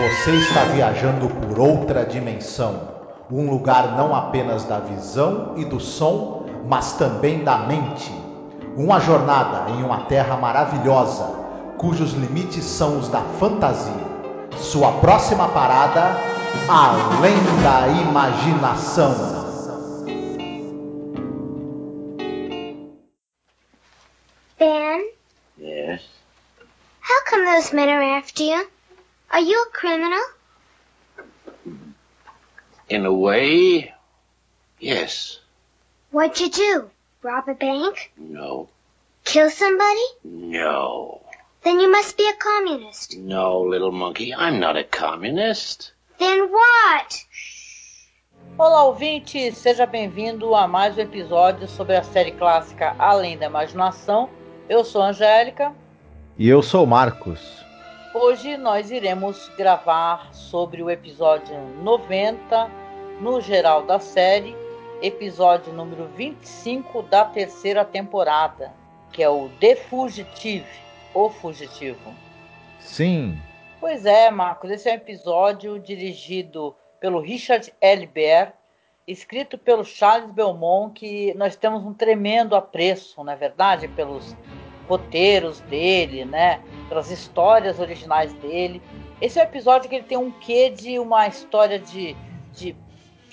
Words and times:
Você 0.00 0.30
está 0.30 0.64
viajando 0.64 1.28
por 1.28 1.58
outra 1.60 2.06
dimensão, 2.06 2.88
um 3.30 3.50
lugar 3.50 3.98
não 3.98 4.14
apenas 4.14 4.64
da 4.64 4.78
visão 4.78 5.52
e 5.58 5.64
do 5.66 5.78
som, 5.78 6.46
mas 6.66 6.94
também 6.94 7.44
da 7.44 7.58
mente. 7.58 8.10
Uma 8.78 8.98
jornada 8.98 9.70
em 9.72 9.82
uma 9.82 10.04
terra 10.04 10.38
maravilhosa, 10.38 11.24
cujos 11.76 12.12
limites 12.14 12.64
são 12.64 12.98
os 12.98 13.08
da 13.08 13.20
fantasia. 13.38 13.92
Sua 14.56 14.90
próxima 14.92 15.48
parada, 15.48 16.16
além 16.66 17.36
da 17.62 17.88
imaginação. 17.88 19.14
Ben, 24.58 25.12
Yes. 25.58 26.00
how 27.00 27.24
come 27.28 27.44
those 27.44 27.74
men 27.74 27.90
are 27.90 28.02
after 28.16 28.42
you? 28.44 28.66
Are 29.32 29.40
you 29.40 29.62
a 29.62 29.70
criminal? 29.72 30.18
In 32.88 33.06
a 33.06 33.12
way, 33.12 33.94
yes. 34.80 35.38
What'd 36.10 36.40
you 36.40 36.50
do? 36.50 36.90
Rob 37.22 37.48
a 37.48 37.54
bank? 37.54 38.10
No. 38.16 38.68
Kill 39.24 39.48
somebody? 39.50 40.04
No. 40.24 41.20
Then 41.62 41.78
you 41.78 41.92
must 41.92 42.16
be 42.16 42.28
a 42.28 42.32
communist. 42.32 43.18
No, 43.18 43.60
little 43.60 43.92
monkey, 43.92 44.34
I'm 44.34 44.58
not 44.58 44.76
a 44.76 44.82
communist. 44.82 45.92
Then 46.18 46.50
what? 46.50 47.24
Olá, 48.58 48.82
ouvinte! 48.84 49.52
Seja 49.52 49.86
bem-vindo 49.86 50.56
a 50.56 50.66
mais 50.66 50.98
um 50.98 51.02
episódio 51.02 51.68
sobre 51.68 51.94
a 51.94 52.02
série 52.02 52.32
clássica 52.32 52.96
Além 52.98 53.38
da 53.38 53.46
Imaginação. 53.46 54.28
Eu 54.68 54.84
sou 54.84 55.02
a 55.02 55.10
Angélica. 55.10 55.72
E 56.36 56.48
eu 56.48 56.62
sou 56.62 56.84
Marcos. 56.84 57.59
Hoje 58.12 58.56
nós 58.56 58.90
iremos 58.90 59.48
gravar 59.56 60.32
sobre 60.34 60.82
o 60.82 60.90
episódio 60.90 61.56
90, 61.82 62.70
no 63.20 63.40
geral 63.40 63.84
da 63.84 63.98
série, 63.98 64.56
episódio 65.00 65.72
número 65.72 66.06
25 66.16 67.02
da 67.02 67.24
terceira 67.24 67.84
temporada, 67.84 68.72
que 69.12 69.22
é 69.22 69.28
o 69.28 69.48
The 69.60 69.76
Fugitive, 69.76 70.66
o 71.14 71.28
Fugitivo. 71.28 72.14
Sim, 72.80 73.38
Pois 73.80 74.04
é, 74.04 74.30
Marcos, 74.30 74.70
esse 74.70 74.90
é 74.90 74.92
um 74.92 74.96
episódio 74.96 75.78
dirigido 75.78 76.76
pelo 77.00 77.18
Richard 77.18 77.72
L. 77.80 78.06
Baer, 78.06 78.52
escrito 79.08 79.56
pelo 79.56 79.86
Charles 79.86 80.30
Belmont, 80.32 80.92
que 80.92 81.32
nós 81.32 81.56
temos 81.56 81.82
um 81.82 81.94
tremendo 81.94 82.54
apreço, 82.54 83.24
na 83.24 83.32
é 83.32 83.36
verdade, 83.36 83.88
pelos 83.88 84.36
roteiros 84.86 85.60
dele, 85.60 86.26
né? 86.26 86.60
Pelas 86.90 87.10
histórias 87.10 87.80
originais 87.80 88.34
dele. 88.34 88.82
Esse 89.18 89.38
é 89.38 89.42
um 89.42 89.46
episódio 89.46 89.88
que 89.88 89.94
ele 89.94 90.04
tem 90.04 90.18
um 90.18 90.30
quê 90.30 90.68
de 90.68 90.98
uma 90.98 91.26
história 91.26 91.78
de, 91.78 92.14
de 92.52 92.76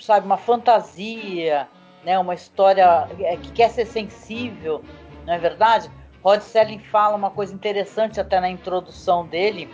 sabe, 0.00 0.24
uma 0.24 0.38
fantasia, 0.38 1.68
né? 2.02 2.18
Uma 2.18 2.34
história 2.34 3.06
é, 3.20 3.36
que 3.36 3.52
quer 3.52 3.68
ser 3.68 3.86
sensível, 3.86 4.82
não 5.26 5.34
é 5.34 5.38
verdade? 5.38 5.90
Rod 6.22 6.40
Selling 6.40 6.78
fala 6.78 7.16
uma 7.16 7.30
coisa 7.30 7.54
interessante 7.54 8.20
até 8.20 8.40
na 8.40 8.48
introdução 8.48 9.26
dele. 9.26 9.68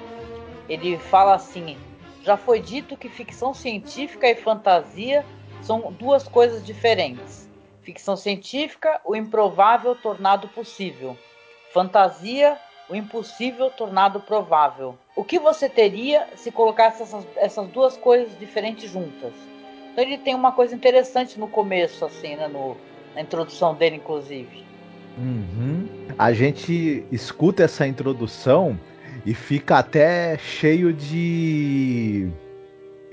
Ele 0.69 0.99
fala 0.99 1.35
assim: 1.35 1.77
já 2.23 2.37
foi 2.37 2.61
dito 2.61 2.97
que 2.97 3.09
ficção 3.09 3.53
científica 3.53 4.29
e 4.29 4.35
fantasia 4.35 5.25
são 5.63 5.93
duas 5.93 6.27
coisas 6.27 6.65
diferentes. 6.65 7.49
Ficção 7.83 8.17
científica, 8.17 9.01
o 9.05 9.15
improvável 9.15 9.95
tornado 9.95 10.49
possível. 10.49 11.17
Fantasia, 11.73 12.59
o 12.89 12.95
impossível 12.95 13.71
tornado 13.71 14.21
provável. 14.21 14.97
O 15.17 15.25
que 15.25 15.39
você 15.39 15.69
teria 15.69 16.27
se 16.37 16.51
colocasse 16.51 17.03
essas, 17.03 17.27
essas 17.37 17.69
duas 17.69 17.97
coisas 17.97 18.39
diferentes 18.39 18.91
juntas? 18.91 19.33
Então 19.93 20.05
ele 20.05 20.19
tem 20.19 20.35
uma 20.35 20.53
coisa 20.53 20.75
interessante 20.75 21.39
no 21.39 21.49
começo, 21.49 22.05
assim, 22.05 22.37
né, 22.37 22.49
no, 22.49 22.77
na 23.15 23.21
introdução 23.21 23.75
dele, 23.75 23.97
inclusive. 23.97 24.65
Uhum. 25.17 25.89
A 26.19 26.33
gente 26.33 27.05
escuta 27.13 27.63
essa 27.63 27.87
introdução 27.87 28.79
e 29.25 29.33
fica 29.33 29.79
até 29.79 30.37
cheio 30.37 30.93
de 30.93 32.29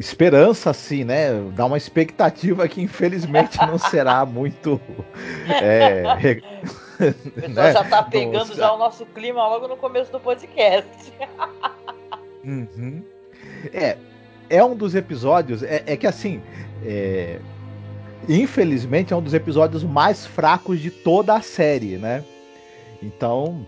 esperança, 0.01 0.71
assim, 0.71 1.03
né? 1.03 1.29
Dá 1.55 1.65
uma 1.65 1.77
expectativa 1.77 2.67
que 2.67 2.81
infelizmente 2.81 3.57
não 3.59 3.77
será 3.77 4.25
muito. 4.25 4.79
É, 5.61 6.03
O 6.99 7.31
pessoal 7.31 7.65
né? 7.65 7.73
já 7.73 7.83
tá 7.83 8.03
pegando 8.03 8.49
Nossa. 8.49 8.55
já 8.55 8.71
o 8.71 8.77
nosso 8.77 9.05
clima 9.07 9.47
logo 9.47 9.67
no 9.67 9.75
começo 9.75 10.11
do 10.11 10.19
podcast. 10.19 11.11
Uhum. 12.43 13.03
É, 13.73 13.97
é 14.49 14.63
um 14.63 14.75
dos 14.75 14.93
episódios. 14.93 15.63
É, 15.63 15.83
é 15.85 15.97
que 15.97 16.05
assim, 16.05 16.41
é, 16.85 17.39
infelizmente 18.29 19.13
é 19.13 19.15
um 19.15 19.21
dos 19.21 19.33
episódios 19.33 19.83
mais 19.83 20.25
fracos 20.25 20.79
de 20.79 20.91
toda 20.91 21.35
a 21.35 21.41
série, 21.41 21.97
né? 21.97 22.23
Então 23.01 23.65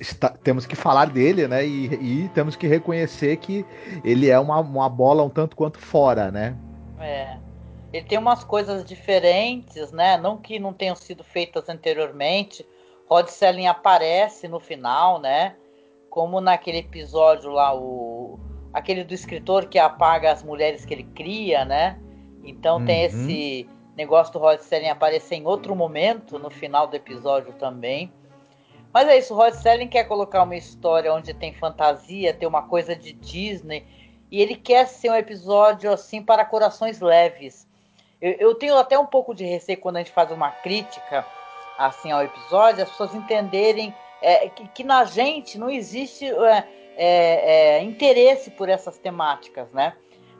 está- 0.00 0.28
temos 0.30 0.66
que 0.66 0.76
falar 0.76 1.06
dele, 1.06 1.48
né? 1.48 1.64
E, 1.66 1.86
e 2.24 2.28
temos 2.30 2.54
que 2.56 2.66
reconhecer 2.66 3.36
que 3.38 3.64
ele 4.04 4.28
é 4.28 4.38
uma, 4.38 4.60
uma 4.60 4.88
bola 4.88 5.22
um 5.22 5.30
tanto 5.30 5.56
quanto 5.56 5.78
fora, 5.78 6.30
né? 6.30 6.56
É. 7.00 7.36
Ele 7.92 8.06
tem 8.06 8.18
umas 8.18 8.42
coisas 8.44 8.84
diferentes, 8.84 9.92
né? 9.92 10.16
Não 10.16 10.36
que 10.36 10.58
não 10.58 10.72
tenham 10.72 10.94
sido 10.96 11.22
feitas 11.22 11.68
anteriormente. 11.68 12.66
Rod 13.08 13.28
Selling 13.28 13.66
aparece 13.66 14.48
no 14.48 14.58
final, 14.58 15.20
né? 15.20 15.54
Como 16.08 16.40
naquele 16.40 16.78
episódio 16.78 17.50
lá, 17.50 17.74
o 17.74 18.38
aquele 18.72 19.04
do 19.04 19.12
escritor 19.12 19.66
que 19.66 19.78
apaga 19.78 20.32
as 20.32 20.42
mulheres 20.42 20.84
que 20.86 20.94
ele 20.94 21.02
cria, 21.14 21.64
né? 21.64 21.98
Então 22.42 22.82
tem 22.84 23.00
Uhum. 23.00 23.06
esse 23.06 23.68
negócio 23.96 24.32
do 24.32 24.38
Rod 24.38 24.60
Selling 24.60 24.88
aparecer 24.88 25.34
em 25.34 25.46
outro 25.46 25.76
momento 25.76 26.38
no 26.38 26.48
final 26.48 26.86
do 26.86 26.96
episódio 26.96 27.52
também. 27.54 28.10
Mas 28.92 29.08
é 29.08 29.18
isso, 29.18 29.32
o 29.32 29.36
Rod 29.36 29.54
Selling 29.54 29.88
quer 29.88 30.04
colocar 30.04 30.42
uma 30.42 30.56
história 30.56 31.12
onde 31.12 31.32
tem 31.32 31.54
fantasia, 31.54 32.34
tem 32.34 32.46
uma 32.46 32.62
coisa 32.62 32.94
de 32.94 33.12
Disney, 33.12 33.86
e 34.30 34.40
ele 34.40 34.54
quer 34.54 34.86
ser 34.86 35.10
um 35.10 35.16
episódio 35.16 35.90
assim 35.90 36.22
para 36.22 36.44
corações 36.44 37.00
leves. 37.00 37.66
Eu, 38.20 38.32
eu 38.32 38.54
tenho 38.54 38.76
até 38.76 38.98
um 38.98 39.06
pouco 39.06 39.34
de 39.34 39.44
receio 39.44 39.80
quando 39.80 39.96
a 39.96 39.98
gente 40.00 40.12
faz 40.12 40.30
uma 40.30 40.50
crítica 40.50 41.26
assim 41.78 42.12
ao 42.12 42.22
episódio, 42.22 42.82
as 42.82 42.90
pessoas 42.90 43.14
entenderem 43.14 43.94
é, 44.20 44.48
que, 44.48 44.68
que 44.68 44.84
na 44.84 45.04
gente 45.04 45.58
não 45.58 45.68
existe 45.68 46.26
é, 46.26 46.68
é, 46.96 47.76
é, 47.76 47.82
interesse 47.82 48.50
por 48.50 48.68
essas 48.68 48.98
temáticas, 48.98 49.70
né? 49.72 49.94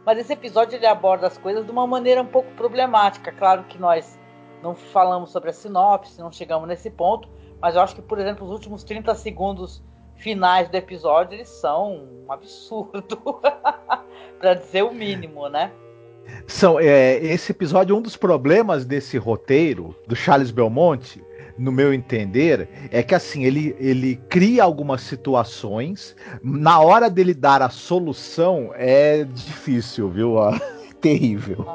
Mas 0.05 0.19
esse 0.19 0.33
episódio 0.33 0.77
ele 0.77 0.87
aborda 0.87 1.27
as 1.27 1.39
coisas 1.39 1.65
de 1.65 1.71
uma 1.71 1.87
maneira 1.87 2.23
um 2.23 2.27
pouco 2.27 2.51
problemática. 2.53 3.33
Claro 3.33 3.65
que 3.65 3.79
nós 3.79 4.19
não 4.63 4.75
falamos 4.75 5.31
sobre 5.31 5.51
a 5.51 5.53
sinopse, 5.53 6.21
não 6.21 6.31
chegamos 6.31 6.69
nesse 6.69 6.91
ponto, 6.91 7.29
mas 7.63 7.77
eu 7.77 7.81
acho 7.81 7.95
que, 7.95 8.03
por 8.03 8.19
exemplo, 8.19 8.45
os 8.45 8.53
últimos 8.53 8.83
30 8.83 9.15
segundos 9.15 9.81
finais 10.17 10.69
do 10.69 10.75
episódio 10.75 11.37
eles 11.37 11.49
são 11.49 12.09
um 12.27 12.33
absurdo, 12.33 13.41
para 14.39 14.55
dizer 14.55 14.83
o 14.83 14.93
mínimo, 14.93 15.49
né? 15.49 15.71
São, 16.47 16.79
é, 16.81 17.17
esse 17.19 17.53
episódio, 17.53 17.97
um 17.97 18.03
dos 18.03 18.17
problemas 18.17 18.85
desse 18.85 19.17
roteiro 19.17 19.95
do 20.07 20.17
Charles 20.17 20.51
Belmonte, 20.51 21.23
no 21.57 21.71
meu 21.71 21.93
entender, 21.93 22.69
é 22.91 23.03
que 23.03 23.15
assim, 23.15 23.45
ele, 23.45 23.77
ele 23.79 24.17
cria 24.29 24.65
algumas 24.65 25.03
situações, 25.03 26.17
na 26.43 26.81
hora 26.81 27.09
dele 27.09 27.35
dar 27.35 27.63
a 27.63 27.69
solução 27.69 28.73
é 28.75 29.25
difícil, 29.25 30.09
viu? 30.09 30.35
Terrível. 31.03 31.67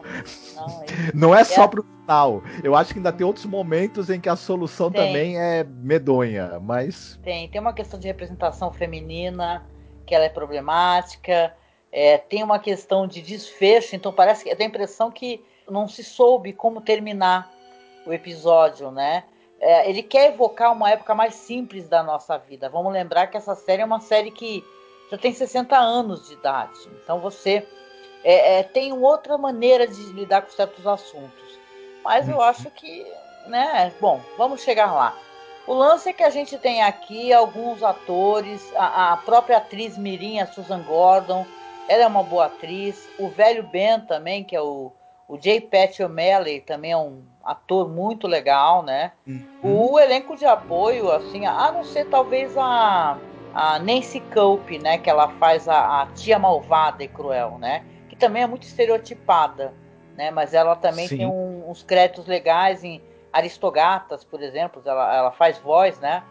Não, 0.56 0.86
Não 1.14 1.36
é 1.36 1.44
só 1.46 1.68
pro 1.68 1.84
final. 1.84 2.42
Eu 2.64 2.76
acho 2.76 2.94
que 2.94 3.00
ainda 3.00 3.12
tem 3.12 3.28
outros 3.28 3.46
momentos 3.46 4.10
em 4.10 4.20
que 4.20 4.30
a 4.30 4.36
solução 4.36 4.90
Tem. 4.90 5.06
também 5.06 5.38
é 5.38 5.64
medonha, 5.64 6.60
mas. 6.60 7.20
Tem, 7.22 7.48
tem 7.50 7.60
uma 7.60 7.74
questão 7.74 8.00
de 8.00 8.08
representação 8.08 8.72
feminina, 8.72 9.68
que 10.06 10.16
ela 10.16 10.24
é 10.24 10.30
problemática. 10.30 11.54
É, 11.92 12.18
tem 12.18 12.42
uma 12.42 12.60
questão 12.60 13.06
de 13.06 13.22
desfecho, 13.22 13.96
então 13.96 14.12
parece 14.12 14.44
que 14.44 14.50
eu 14.50 14.56
tenho 14.56 14.70
a 14.70 14.72
impressão 14.72 15.12
que 15.12 15.44
não 15.70 15.88
se 15.88 16.04
soube 16.04 16.54
como 16.54 16.82
terminar 16.82 17.52
o 18.06 18.14
episódio, 18.14 18.90
né? 18.90 19.26
É, 19.60 19.90
ele 19.90 20.04
quer 20.04 20.34
evocar 20.34 20.72
uma 20.72 20.90
época 20.90 21.14
mais 21.14 21.34
simples 21.34 21.88
da 21.90 22.04
nossa 22.04 22.38
vida. 22.38 22.70
Vamos 22.70 22.94
lembrar 22.94 23.28
que 23.28 23.36
essa 23.36 23.56
série 23.56 23.82
é 23.82 23.86
uma 23.86 24.00
série 24.00 24.32
que 24.32 24.64
já 25.12 25.18
tem 25.18 25.34
60 25.34 25.76
anos 25.76 26.28
de 26.28 26.34
idade. 26.34 26.78
Então 27.04 27.20
você 27.20 27.68
é, 28.24 28.60
é, 28.60 28.64
tem 28.64 28.94
outra 28.94 29.38
maneira 29.38 29.88
de 29.88 30.02
lidar 30.14 30.42
com 30.42 30.52
certos 30.52 30.86
assuntos. 30.86 31.60
Mas 32.04 32.28
eu 32.28 32.42
acho 32.42 32.70
que, 32.72 33.06
né? 33.48 33.92
Bom, 34.00 34.22
vamos 34.38 34.62
chegar 34.62 34.94
lá. 34.94 35.16
O 35.66 35.74
lance 35.74 36.10
é 36.10 36.14
que 36.14 36.24
a 36.24 36.30
gente 36.30 36.58
tem 36.58 36.82
aqui 36.82 37.34
alguns 37.34 37.84
atores, 37.84 38.74
a, 38.76 39.14
a 39.14 39.18
própria 39.18 39.58
atriz 39.58 39.98
Mirim, 39.98 40.40
a 40.40 40.48
Susan 40.48 40.82
Gordon, 40.82 41.46
ela 41.90 42.04
é 42.04 42.08
uma 42.08 42.24
boa 42.24 42.46
atriz. 42.46 43.08
O 43.20 43.28
velho 43.30 43.64
Ben 43.64 44.00
também, 44.02 44.44
que 44.44 44.56
é 44.56 44.62
o, 44.62 44.94
o 45.28 45.38
J. 45.38 45.62
Pat 45.62 46.00
O'Malley, 46.00 46.62
também 46.62 46.92
é 46.92 46.98
um 46.98 47.22
ator 47.44 47.90
muito 47.90 48.28
legal, 48.28 48.84
né? 48.84 49.12
O 49.64 50.00
elenco 50.00 50.36
de 50.36 50.46
apoio, 50.46 51.12
assim, 51.12 51.46
a 51.46 51.72
não 51.72 51.84
ser 51.84 52.06
talvez 52.06 52.58
a, 52.58 53.18
a 53.54 53.80
Nancy 53.80 54.20
Culp, 54.34 54.70
né, 54.82 54.98
que 54.98 55.10
ela 55.10 55.30
faz 55.40 55.68
a, 55.68 56.02
a, 56.02 56.08
tia 56.08 56.38
malvada 56.38 57.04
e 57.04 57.08
cruel, 57.08 57.58
né, 57.58 57.84
também 58.18 58.44
é 58.44 58.48
muito 58.48 58.64
estereotipada, 58.64 59.74
né, 60.16 60.32
mas 60.32 60.54
ela 60.54 60.76
também 60.76 61.08
Sim. 61.08 61.18
tem 61.18 61.28
um, 61.28 61.70
uns 61.70 61.84
créditos 61.84 62.26
legais 62.26 62.84
em 62.84 63.02
Aristogatas, 63.32 64.24
por 64.24 64.42
exemplo, 64.42 64.82
ela, 64.86 65.16
ela 65.16 65.32
faz 65.32 65.58
voz, 65.58 66.00
né, 66.00 66.24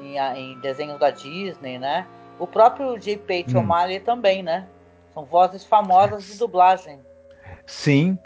em, 0.00 0.18
em 0.18 0.60
desenhos 0.60 0.98
da 0.98 1.10
Disney, 1.10 1.78
né, 1.78 2.06
o 2.38 2.46
próprio 2.46 2.98
J. 2.98 3.16
Pate 3.18 3.56
hum. 3.56 3.60
O'Malley 3.60 4.00
também, 4.00 4.42
né, 4.42 4.66
são 5.14 5.24
vozes 5.24 5.64
famosas 5.64 6.24
de 6.24 6.38
dublagem. 6.38 7.00
Sim, 7.66 8.18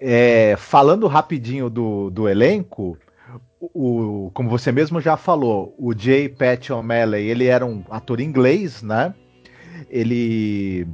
é, 0.00 0.54
falando 0.56 1.06
rapidinho 1.06 1.70
do, 1.70 2.10
do 2.10 2.28
elenco, 2.28 2.98
o, 3.60 4.30
como 4.34 4.48
você 4.48 4.72
mesmo 4.72 5.00
já 5.00 5.16
falou, 5.16 5.74
o 5.78 5.94
J. 5.94 6.28
Pat 6.30 6.70
O'Malley, 6.70 7.28
ele 7.28 7.46
era 7.46 7.64
um 7.64 7.84
ator 7.90 8.20
inglês, 8.20 8.82
né? 8.82 9.14
Ele 9.88 10.86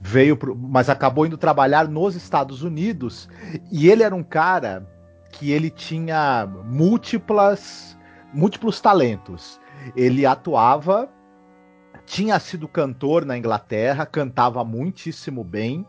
veio, 0.00 0.36
pro, 0.36 0.56
mas 0.56 0.88
acabou 0.88 1.26
indo 1.26 1.36
trabalhar 1.36 1.88
nos 1.88 2.14
Estados 2.14 2.62
Unidos 2.62 3.28
e 3.70 3.88
ele 3.90 4.02
era 4.02 4.14
um 4.14 4.22
cara 4.22 4.86
que 5.30 5.50
ele 5.50 5.70
tinha 5.70 6.48
múltiplas, 6.64 7.96
múltiplos 8.32 8.80
talentos. 8.80 9.60
Ele 9.94 10.26
atuava 10.26 11.08
tinha 12.08 12.40
sido 12.40 12.66
cantor 12.66 13.26
na 13.26 13.36
Inglaterra, 13.36 14.06
cantava 14.06 14.64
muitíssimo 14.64 15.44
bem, 15.44 15.86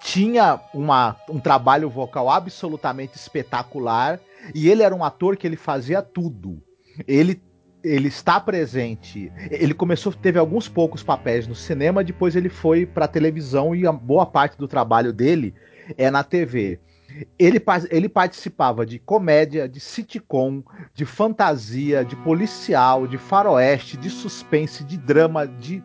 tinha 0.00 0.60
uma, 0.74 1.16
um 1.28 1.40
trabalho 1.40 1.88
vocal 1.88 2.28
absolutamente 2.28 3.16
espetacular 3.16 4.20
e 4.54 4.68
ele 4.68 4.82
era 4.82 4.94
um 4.94 5.02
ator 5.02 5.34
que 5.34 5.46
ele 5.46 5.56
fazia 5.56 6.02
tudo. 6.02 6.62
Ele 7.08 7.42
ele 7.82 8.08
está 8.08 8.40
presente. 8.40 9.32
Ele 9.50 9.74
começou, 9.74 10.12
teve 10.12 10.38
alguns 10.38 10.68
poucos 10.68 11.02
papéis 11.02 11.46
no 11.46 11.54
cinema, 11.54 12.04
depois 12.04 12.36
ele 12.36 12.48
foi 12.48 12.86
para 12.86 13.08
televisão 13.08 13.74
e 13.74 13.86
a 13.86 13.92
boa 13.92 14.26
parte 14.26 14.56
do 14.56 14.68
trabalho 14.68 15.12
dele 15.12 15.54
é 15.96 16.10
na 16.10 16.22
TV. 16.22 16.80
Ele, 17.38 17.62
ele 17.90 18.08
participava 18.08 18.86
de 18.86 18.98
comédia, 18.98 19.68
de 19.68 19.80
sitcom, 19.80 20.62
de 20.94 21.04
fantasia, 21.04 22.04
de 22.04 22.16
policial, 22.16 23.06
de 23.06 23.18
faroeste, 23.18 23.96
de 23.96 24.08
suspense, 24.08 24.82
de 24.84 24.96
drama, 24.96 25.46
de 25.46 25.84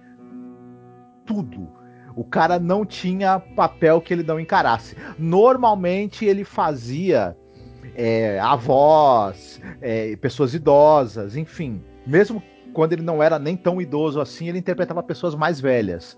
tudo. 1.26 1.70
O 2.16 2.24
cara 2.24 2.58
não 2.58 2.86
tinha 2.86 3.40
papel 3.40 4.02
que 4.02 4.14
ele 4.14 4.24
não 4.24 4.40
encarasse. 4.40 4.96
Normalmente 5.20 6.26
ele 6.26 6.44
fazia 6.44 7.36
é, 7.98 8.40
avós, 8.40 9.60
é, 9.82 10.16
pessoas 10.16 10.54
idosas, 10.54 11.36
enfim. 11.36 11.84
Mesmo 12.06 12.42
quando 12.74 12.94
ele 12.94 13.02
não 13.02 13.22
era 13.22 13.38
nem 13.38 13.58
tão 13.58 13.82
idoso 13.82 14.22
assim, 14.22 14.48
ele 14.48 14.60
interpretava 14.60 15.04
pessoas 15.04 15.36
mais 15.36 15.60
velhas. 15.60 16.18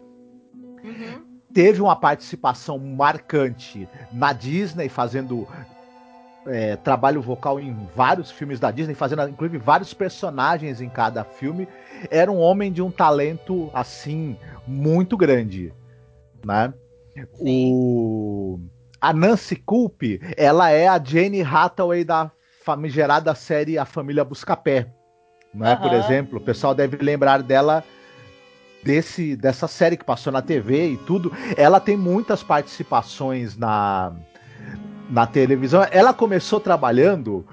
Uhum 0.84 1.30
teve 1.54 1.82
uma 1.82 1.96
participação 1.96 2.78
marcante 2.78 3.88
na 4.12 4.34
Disney, 4.34 4.90
fazendo 4.90 5.48
é, 6.46 6.76
trabalho 6.76 7.22
vocal 7.22 7.60
em 7.60 7.76
vários 7.96 8.32
filmes 8.32 8.60
da 8.60 8.72
Disney, 8.72 8.96
fazendo 8.96 9.28
inclusive 9.28 9.58
vários 9.58 9.94
personagens 9.94 10.82
em 10.82 10.90
cada 10.90 11.24
filme. 11.24 11.68
Era 12.10 12.32
um 12.32 12.40
homem 12.40 12.72
de 12.72 12.82
um 12.82 12.92
talento 12.92 13.70
assim 13.74 14.38
muito 14.66 15.18
grande, 15.18 15.74
né? 16.46 16.74
O 17.40 18.60
a 19.02 19.14
Nancy 19.14 19.56
Culp, 19.56 20.04
ela 20.36 20.70
é 20.72 20.88
a 20.88 21.02
Jane 21.04 21.42
Hathaway 21.42 22.04
da 22.04 22.32
famigerada 22.64 23.34
série 23.34 23.78
A 23.78 23.86
Família 23.86 24.24
Buscapé, 24.24 24.88
né? 25.54 25.74
Uhum. 25.74 25.82
Por 25.82 25.94
exemplo, 25.94 26.38
o 26.38 26.42
pessoal 26.42 26.76
deve 26.76 26.98
lembrar 26.98 27.42
dela 27.42 27.84
desse 28.84 29.36
dessa 29.36 29.68
série 29.68 29.98
que 29.98 30.06
passou 30.06 30.32
na 30.32 30.42
TV 30.42 30.92
e 30.92 30.98
tudo, 30.98 31.34
ela 31.58 31.80
tem 31.80 31.98
muitas 31.98 32.44
participações 32.44 33.58
na 33.58 34.14
na 35.10 35.26
televisão. 35.26 35.86
Ela 35.92 36.14
começou 36.14 36.60
trabalhando 36.60 37.46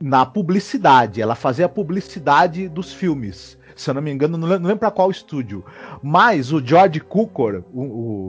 na 0.00 0.26
publicidade, 0.26 1.22
ela 1.22 1.34
fazia 1.34 1.66
a 1.66 1.70
publicidade 1.70 2.68
dos 2.68 2.92
filmes. 2.92 3.58
Se 3.74 3.90
eu 3.90 3.94
não 3.94 4.02
me 4.02 4.10
engano, 4.10 4.38
não 4.38 4.48
lembro, 4.48 4.78
para 4.78 4.90
qual 4.90 5.10
estúdio. 5.10 5.64
Mas 6.02 6.52
o 6.52 6.64
George 6.64 7.00
Cukor, 7.00 7.62
o, 7.72 7.82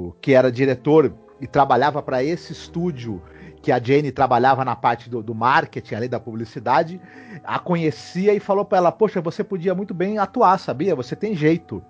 o 0.07 0.15
que 0.21 0.33
era 0.33 0.51
diretor 0.51 1.13
e 1.39 1.47
trabalhava 1.47 2.01
para 2.01 2.23
esse 2.23 2.51
estúdio 2.53 3.21
que 3.61 3.71
a 3.71 3.79
Jane 3.79 4.11
trabalhava 4.11 4.63
na 4.63 4.75
parte 4.75 5.09
do, 5.09 5.21
do, 5.21 5.33
marketing 5.33 5.95
ali 5.95 6.07
da 6.07 6.19
publicidade, 6.19 7.01
a 7.43 7.59
conhecia 7.59 8.33
e 8.33 8.39
falou 8.39 8.63
para 8.63 8.77
ela: 8.77 8.91
Poxa, 8.91 9.21
você 9.21 9.43
podia 9.43 9.75
muito 9.75 9.93
bem 9.93 10.17
atuar, 10.17 10.57
sabia? 10.59 10.95
Você 10.95 11.15
tem 11.15 11.35
jeito 11.35 11.83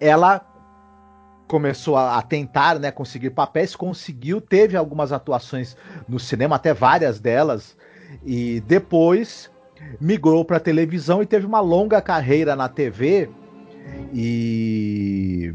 ela 0.00 0.44
começou 1.46 1.96
a, 1.96 2.20
tentar 2.22 2.78
né, 2.78 2.90
conseguir 2.90 3.30
papéis, 3.30 3.76
conseguiu, 3.76 4.40
teve 4.40 4.76
algumas 4.76 5.12
atuações 5.12 5.76
no 6.08 6.18
cinema, 6.18 6.56
até 6.56 6.74
várias 6.74 7.20
delas, 7.20 7.76
e 8.24 8.60
depois 8.66 9.50
migrou 10.00 10.44
para 10.44 10.58
televisão 10.58 11.22
e 11.22 11.26
teve 11.26 11.46
uma 11.46 11.60
longa 11.60 12.00
carreira 12.00 12.56
na 12.56 12.68
TV 12.68 13.30
e 14.12 15.54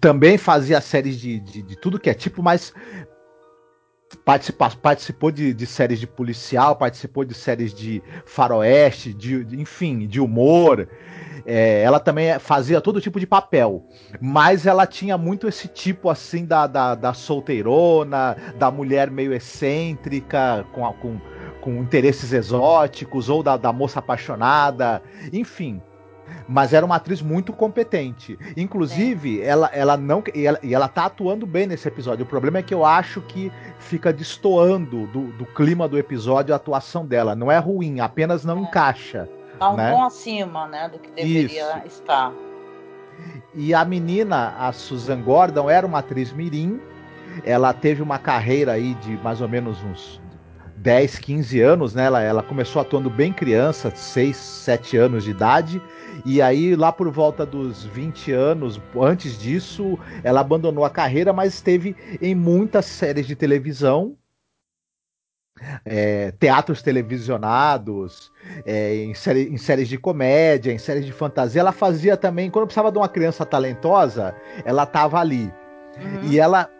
também 0.00 0.36
fazia 0.36 0.80
séries 0.80 1.18
de, 1.18 1.38
de, 1.40 1.62
de 1.62 1.76
tudo 1.76 1.98
que 1.98 2.10
é 2.10 2.14
tipo, 2.14 2.42
mas 2.42 2.72
participa, 4.24 4.70
participou 4.70 5.30
de, 5.30 5.52
de, 5.52 5.66
séries 5.66 6.00
de 6.00 6.06
policial, 6.06 6.76
participou 6.76 7.24
de 7.24 7.34
séries 7.34 7.72
de 7.72 8.02
faroeste, 8.24 9.12
de, 9.12 9.44
de 9.44 9.60
enfim, 9.60 10.06
de 10.06 10.20
humor. 10.20 10.88
É, 11.44 11.82
ela 11.82 12.00
também 12.00 12.36
fazia 12.40 12.80
todo 12.80 13.00
tipo 13.00 13.20
de 13.20 13.26
papel, 13.26 13.86
mas 14.20 14.66
ela 14.66 14.84
tinha 14.84 15.16
muito 15.16 15.46
esse 15.46 15.68
tipo 15.68 16.10
assim 16.10 16.44
da, 16.44 16.66
da, 16.66 16.96
da 16.96 17.14
solteirona, 17.14 18.36
da 18.58 18.68
mulher 18.68 19.10
meio 19.10 19.32
excêntrica, 19.32 20.66
com, 20.72 20.92
com, 20.94 21.20
com 21.60 21.76
interesses 21.76 22.32
exóticos, 22.32 23.28
ou 23.28 23.44
da, 23.44 23.56
da 23.56 23.72
moça 23.72 24.00
apaixonada, 24.00 25.00
enfim 25.32 25.80
mas 26.48 26.72
era 26.72 26.84
uma 26.84 26.96
atriz 26.96 27.20
muito 27.22 27.52
competente. 27.52 28.38
Inclusive, 28.56 29.40
é. 29.40 29.46
ela, 29.46 29.70
ela 29.72 29.96
não. 29.96 30.22
E 30.34 30.46
ela, 30.46 30.58
e 30.62 30.74
ela 30.74 30.88
tá 30.88 31.06
atuando 31.06 31.46
bem 31.46 31.66
nesse 31.66 31.88
episódio. 31.88 32.24
O 32.24 32.28
problema 32.28 32.58
é 32.58 32.62
que 32.62 32.74
eu 32.74 32.84
acho 32.84 33.20
que 33.22 33.52
fica 33.78 34.12
destoando 34.12 35.06
do, 35.06 35.32
do 35.32 35.46
clima 35.46 35.88
do 35.88 35.98
episódio 35.98 36.52
a 36.52 36.56
atuação 36.56 37.04
dela. 37.04 37.34
Não 37.34 37.50
é 37.50 37.58
ruim, 37.58 38.00
apenas 38.00 38.44
não 38.44 38.58
é. 38.58 38.60
encaixa. 38.62 39.28
Tá 39.58 39.70
um 39.70 39.76
né? 39.76 39.90
tom 39.90 40.04
acima, 40.04 40.68
né, 40.68 40.88
do 40.88 40.98
que 40.98 41.10
deveria 41.10 41.78
Isso. 41.78 42.00
estar. 42.00 42.32
E 43.54 43.72
a 43.72 43.84
menina, 43.84 44.54
a 44.58 44.70
Susan 44.72 45.22
Gordon, 45.22 45.70
era 45.70 45.86
uma 45.86 46.00
atriz 46.00 46.32
mirim. 46.32 46.80
Ela 47.44 47.72
teve 47.72 48.02
uma 48.02 48.18
carreira 48.18 48.72
aí 48.72 48.94
de 48.94 49.16
mais 49.18 49.40
ou 49.40 49.48
menos 49.48 49.82
uns 49.82 50.20
10, 50.86 51.18
15 51.18 51.60
anos, 51.60 51.94
né? 51.94 52.04
Ela, 52.04 52.22
ela 52.22 52.42
começou 52.44 52.80
atuando 52.80 53.10
bem 53.10 53.32
criança, 53.32 53.90
6, 53.90 54.36
7 54.36 54.96
anos 54.96 55.24
de 55.24 55.32
idade. 55.32 55.82
E 56.24 56.40
aí, 56.40 56.76
lá 56.76 56.92
por 56.92 57.10
volta 57.10 57.44
dos 57.44 57.84
20 57.86 58.30
anos, 58.30 58.80
antes 58.96 59.36
disso, 59.36 59.98
ela 60.22 60.40
abandonou 60.40 60.84
a 60.84 60.90
carreira, 60.90 61.32
mas 61.32 61.54
esteve 61.54 61.96
em 62.22 62.36
muitas 62.36 62.86
séries 62.86 63.26
de 63.26 63.34
televisão, 63.34 64.16
é, 65.84 66.30
teatros 66.38 66.82
televisionados, 66.82 68.30
é, 68.64 68.94
em, 68.94 69.12
série, 69.12 69.48
em, 69.48 69.56
séries 69.56 69.88
de 69.88 69.98
comédia, 69.98 70.70
em 70.70 70.78
séries 70.78 71.04
de 71.04 71.10
fantasia. 71.10 71.62
Ela 71.62 71.72
fazia 71.72 72.16
também, 72.16 72.48
quando 72.48 72.66
precisava 72.66 72.92
de 72.92 72.98
uma 72.98 73.08
criança 73.08 73.44
talentosa, 73.44 74.36
ela 74.64 74.84
estava 74.84 75.18
ali. 75.18 75.52
Uhum. 75.98 76.30
E 76.30 76.38
ela. 76.38 76.70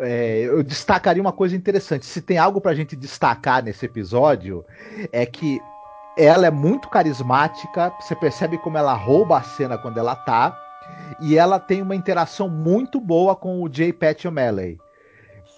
É, 0.00 0.40
eu 0.44 0.62
destacaria 0.62 1.22
uma 1.22 1.32
coisa 1.32 1.56
interessante. 1.56 2.06
Se 2.06 2.20
tem 2.20 2.38
algo 2.38 2.60
pra 2.60 2.74
gente 2.74 2.96
destacar 2.96 3.62
nesse 3.62 3.86
episódio, 3.86 4.64
é 5.12 5.24
que 5.26 5.60
ela 6.16 6.46
é 6.46 6.50
muito 6.50 6.88
carismática, 6.88 7.92
você 8.00 8.14
percebe 8.16 8.58
como 8.58 8.76
ela 8.76 8.94
rouba 8.94 9.38
a 9.38 9.42
cena 9.42 9.78
quando 9.78 9.98
ela 9.98 10.16
tá, 10.16 10.58
e 11.20 11.36
ela 11.36 11.60
tem 11.60 11.80
uma 11.80 11.94
interação 11.94 12.48
muito 12.48 13.00
boa 13.00 13.36
com 13.36 13.62
o 13.62 13.68
J. 13.68 13.92
Pat 13.92 14.24
O'Malley. 14.24 14.78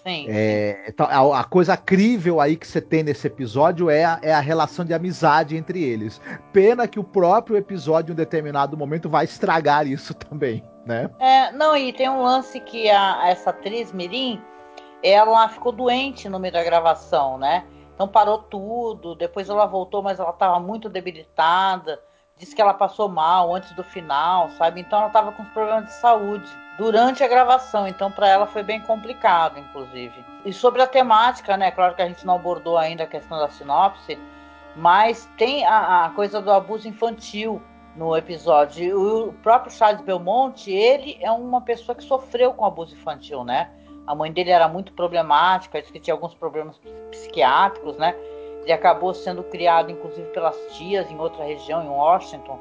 Sim. 0.05 0.27
É, 0.29 0.85
então, 0.89 1.07
a, 1.07 1.41
a, 1.41 1.45
coisa 1.45 1.77
crível 1.77 2.41
aí 2.41 2.57
que 2.57 2.67
você 2.67 2.81
tem 2.81 3.03
nesse 3.03 3.27
episódio 3.27 3.91
é 3.91 4.05
a, 4.05 4.19
é 4.23 4.33
a 4.33 4.41
relação 4.41 4.83
de 4.85 4.95
amizade 4.95 5.57
entre 5.57 5.83
eles. 5.83 6.21
Pena 6.53 6.89
que 6.89 6.99
o 6.99 7.05
próprio 7.05 7.57
episódio, 7.57 8.13
em 8.13 8.15
um 8.15 8.17
determinado 8.17 8.77
momento, 8.77 9.11
vai 9.11 9.27
estragar 9.27 9.87
isso 9.87 10.15
também, 10.17 10.65
né? 10.85 11.11
É, 11.19 11.53
não, 11.53 11.77
e 11.77 11.93
tem 11.93 12.09
um 12.09 12.23
lance 12.23 12.59
que 12.61 12.91
a, 12.91 13.29
essa 13.29 13.51
atriz 13.51 13.93
Mirim, 13.93 14.41
ela 15.03 15.49
ficou 15.49 15.73
doente 15.73 16.29
no 16.29 16.39
meio 16.39 16.53
da 16.53 16.63
gravação, 16.63 17.39
né? 17.39 17.65
Então 17.95 18.09
parou 18.09 18.39
tudo. 18.39 19.15
Depois 19.15 19.49
ela 19.49 19.67
voltou, 19.67 20.03
mas 20.03 20.19
ela 20.19 20.31
estava 20.31 20.59
muito 20.59 20.89
debilitada. 20.89 22.01
Disse 22.37 22.55
que 22.55 22.63
ela 22.63 22.73
passou 22.73 23.09
mal 23.09 23.55
antes 23.55 23.73
do 23.73 23.85
final, 23.85 24.49
sabe? 24.53 24.81
Então 24.81 24.99
ela 24.99 25.09
estava 25.09 25.33
com 25.33 25.45
problemas 25.47 25.85
de 25.85 25.93
saúde 25.93 26.51
durante 26.79 27.23
a 27.23 27.29
gravação. 27.29 27.87
Então 27.87 28.11
para 28.11 28.27
ela 28.27 28.47
foi 28.47 28.63
bem 28.63 28.81
complicado, 28.81 29.59
inclusive. 29.59 30.25
E 30.47 30.53
sobre 30.53 30.81
a 30.81 30.87
temática, 30.87 31.57
né? 31.59 31.71
Claro 31.71 31.95
que 31.95 32.01
a 32.01 32.09
gente 32.09 32.25
não 32.25 32.37
abordou 32.37 32.79
ainda 32.79 33.05
a 33.05 33.07
questão 33.07 33.39
da 33.39 33.51
sinopse, 33.51 34.19
mas 34.75 35.29
tem 35.37 35.67
a, 35.67 36.07
a 36.07 36.11
coisa 36.11 36.41
do 36.41 36.51
abuso 36.51 36.89
infantil, 36.89 37.61
no 37.97 38.17
episódio. 38.17 39.29
O 39.29 39.33
próprio 39.35 39.73
Charles 39.73 40.01
Belmonte, 40.03 40.73
ele 40.73 41.19
é 41.21 41.31
uma 41.31 41.61
pessoa 41.61 41.95
que 41.95 42.05
sofreu 42.05 42.53
com 42.53 42.65
abuso 42.65 42.95
infantil, 42.95 43.45
né? 43.45 43.71
A 44.07 44.15
mãe 44.15 44.33
dele 44.33 44.51
era 44.51 44.69
muito 44.69 44.93
problemática, 44.93 45.81
disse 45.81 45.93
que 45.93 46.01
tinha 46.01 46.15
alguns 46.15 46.35
problemas 46.35 46.81
psiquiátricos, 47.11 47.97
né? 47.97 48.15
Ele 48.63 48.73
acabou 48.73 49.15
sendo 49.15 49.43
criado, 49.45 49.91
inclusive, 49.91 50.29
pelas 50.29 50.57
tias 50.73 51.11
em 51.11 51.19
outra 51.19 51.45
região, 51.45 51.83
em 51.83 51.89
Washington. 51.89 52.59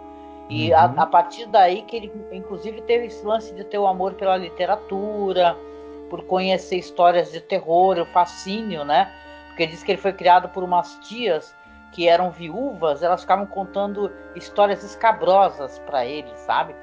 E 0.50 0.72
uhum. 0.72 0.78
a, 0.78 0.84
a, 1.04 1.06
partir 1.06 1.46
daí 1.48 1.84
que 1.84 1.96
ele, 1.96 2.12
inclusive, 2.32 2.82
teve 2.82 3.08
esse 3.08 3.26
lance 3.26 3.54
de 3.54 3.64
ter 3.64 3.78
o 3.78 3.88
amor 3.88 4.14
pela 4.14 4.38
literatura, 4.38 5.56
por 6.10 6.24
conhecer 6.24 6.78
histórias 6.78 7.32
de 7.32 7.40
terror, 7.40 8.00
o 8.00 8.06
fascínio, 8.06 8.84
né? 8.84 9.12
Porque 9.48 9.68
diz 9.68 9.84
que 9.84 9.92
ele 9.92 10.02
foi 10.02 10.14
criado 10.14 10.50
por 10.50 10.64
umas 10.64 10.98
tias 11.08 11.56
que 11.92 12.08
eram 12.08 12.32
viúvas, 12.32 13.02
elas 13.04 13.22
ficavam 13.22 13.46
contando 13.46 14.12
histórias 14.36 14.84
escabrosas 14.84 15.80
para 15.80 16.06
ele, 16.06 16.30
sabe? 16.36 16.76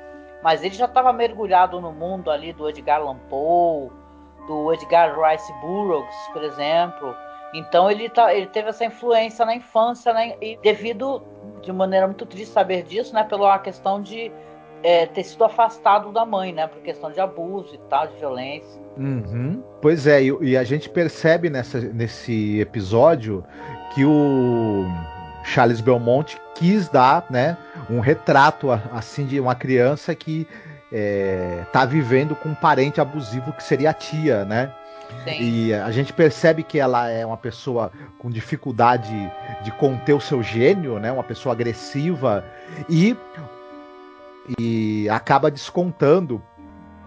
Mas 0.42 0.62
ele 0.62 0.74
já 0.74 0.84
estava 0.84 1.12
mergulhado 1.12 1.80
no 1.80 1.92
mundo 1.92 2.30
ali 2.30 2.52
do 2.52 2.68
Edgar 2.68 3.00
Allan 3.00 3.18
Poe, 3.28 3.90
do 4.46 4.72
Edgar 4.72 5.18
Rice 5.18 5.52
Burroughs, 5.60 6.14
por 6.32 6.42
exemplo. 6.42 7.14
Então 7.54 7.90
ele, 7.90 8.08
tá, 8.08 8.34
ele 8.34 8.46
teve 8.46 8.68
essa 8.68 8.84
influência 8.84 9.44
na 9.44 9.54
infância, 9.54 10.12
né? 10.12 10.36
E 10.40 10.56
devido, 10.58 11.22
de 11.62 11.72
maneira 11.72 12.06
muito 12.06 12.26
triste 12.26 12.52
saber 12.52 12.82
disso, 12.82 13.14
né? 13.14 13.24
Pela 13.24 13.58
questão 13.58 14.00
de 14.00 14.30
é, 14.86 15.04
ter 15.04 15.24
sido 15.24 15.42
afastado 15.42 16.12
da 16.12 16.24
mãe, 16.24 16.52
né? 16.52 16.68
Por 16.68 16.80
questão 16.80 17.10
de 17.10 17.18
abuso 17.18 17.74
e 17.74 17.78
tal, 17.90 18.06
de 18.06 18.16
violência. 18.18 18.80
Uhum. 18.96 19.60
Pois 19.82 20.06
é, 20.06 20.22
e, 20.22 20.32
e, 20.42 20.56
a 20.56 20.62
gente 20.62 20.88
percebe 20.88 21.50
nessa, 21.50 21.80
nesse 21.80 22.60
episódio 22.60 23.44
que 23.92 24.04
o 24.04 24.84
Charles 25.42 25.80
Belmonte 25.80 26.40
quis 26.54 26.88
dar, 26.88 27.26
né, 27.28 27.56
um 27.90 27.98
retrato 27.98 28.70
assim 28.70 29.26
de 29.26 29.40
uma 29.40 29.56
criança 29.56 30.14
que 30.14 30.46
está 31.66 31.82
é, 31.82 31.86
vivendo 31.86 32.36
com 32.36 32.50
um 32.50 32.54
parente 32.54 33.00
abusivo 33.00 33.52
que 33.52 33.64
seria 33.64 33.90
a 33.90 33.92
tia, 33.92 34.44
né? 34.44 34.72
Sim. 35.24 35.42
E 35.42 35.74
a 35.74 35.90
gente 35.90 36.12
percebe 36.12 36.62
que 36.62 36.78
ela 36.78 37.10
é 37.10 37.26
uma 37.26 37.36
pessoa 37.36 37.90
com 38.20 38.30
dificuldade 38.30 39.12
de 39.62 39.72
conter 39.72 40.14
o 40.14 40.20
seu 40.20 40.44
gênio, 40.44 41.00
né? 41.00 41.10
Uma 41.10 41.24
pessoa 41.24 41.52
agressiva 41.52 42.44
e 42.88 43.16
e 44.58 45.08
acaba 45.08 45.50
descontando 45.50 46.42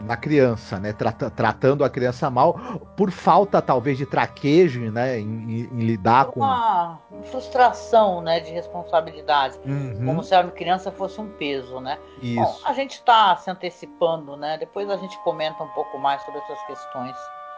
na 0.02 0.16
criança, 0.16 0.80
né? 0.80 0.94
tratando 1.36 1.84
a 1.84 1.90
criança 1.90 2.30
mal 2.30 2.54
por 2.96 3.12
falta 3.12 3.62
talvez 3.62 3.98
de 3.98 4.06
traquejo, 4.06 4.92
né? 4.92 5.20
Em, 5.20 5.68
em 5.72 5.80
lidar 5.80 6.28
com 6.28 6.40
uma 6.40 7.00
frustração, 7.26 8.22
né? 8.22 8.40
De 8.40 8.52
responsabilidade, 8.52 9.60
uhum. 9.66 10.06
como 10.06 10.24
se 10.24 10.34
a 10.34 10.44
criança 10.46 10.92
fosse 10.92 11.20
um 11.20 11.30
peso, 11.30 11.80
né? 11.80 11.98
Isso. 12.22 12.42
Bom, 12.42 12.60
a 12.64 12.74
gente 12.74 12.94
está 12.94 13.36
se 13.36 13.50
antecipando, 13.50 14.38
né? 14.38 14.58
Depois 14.58 14.90
a 14.90 14.96
gente 14.96 15.18
comenta 15.24 15.64
um 15.64 15.70
pouco 15.70 15.98
mais 15.98 16.22
sobre 16.24 16.40
essas 16.42 16.62
questões. 16.66 17.16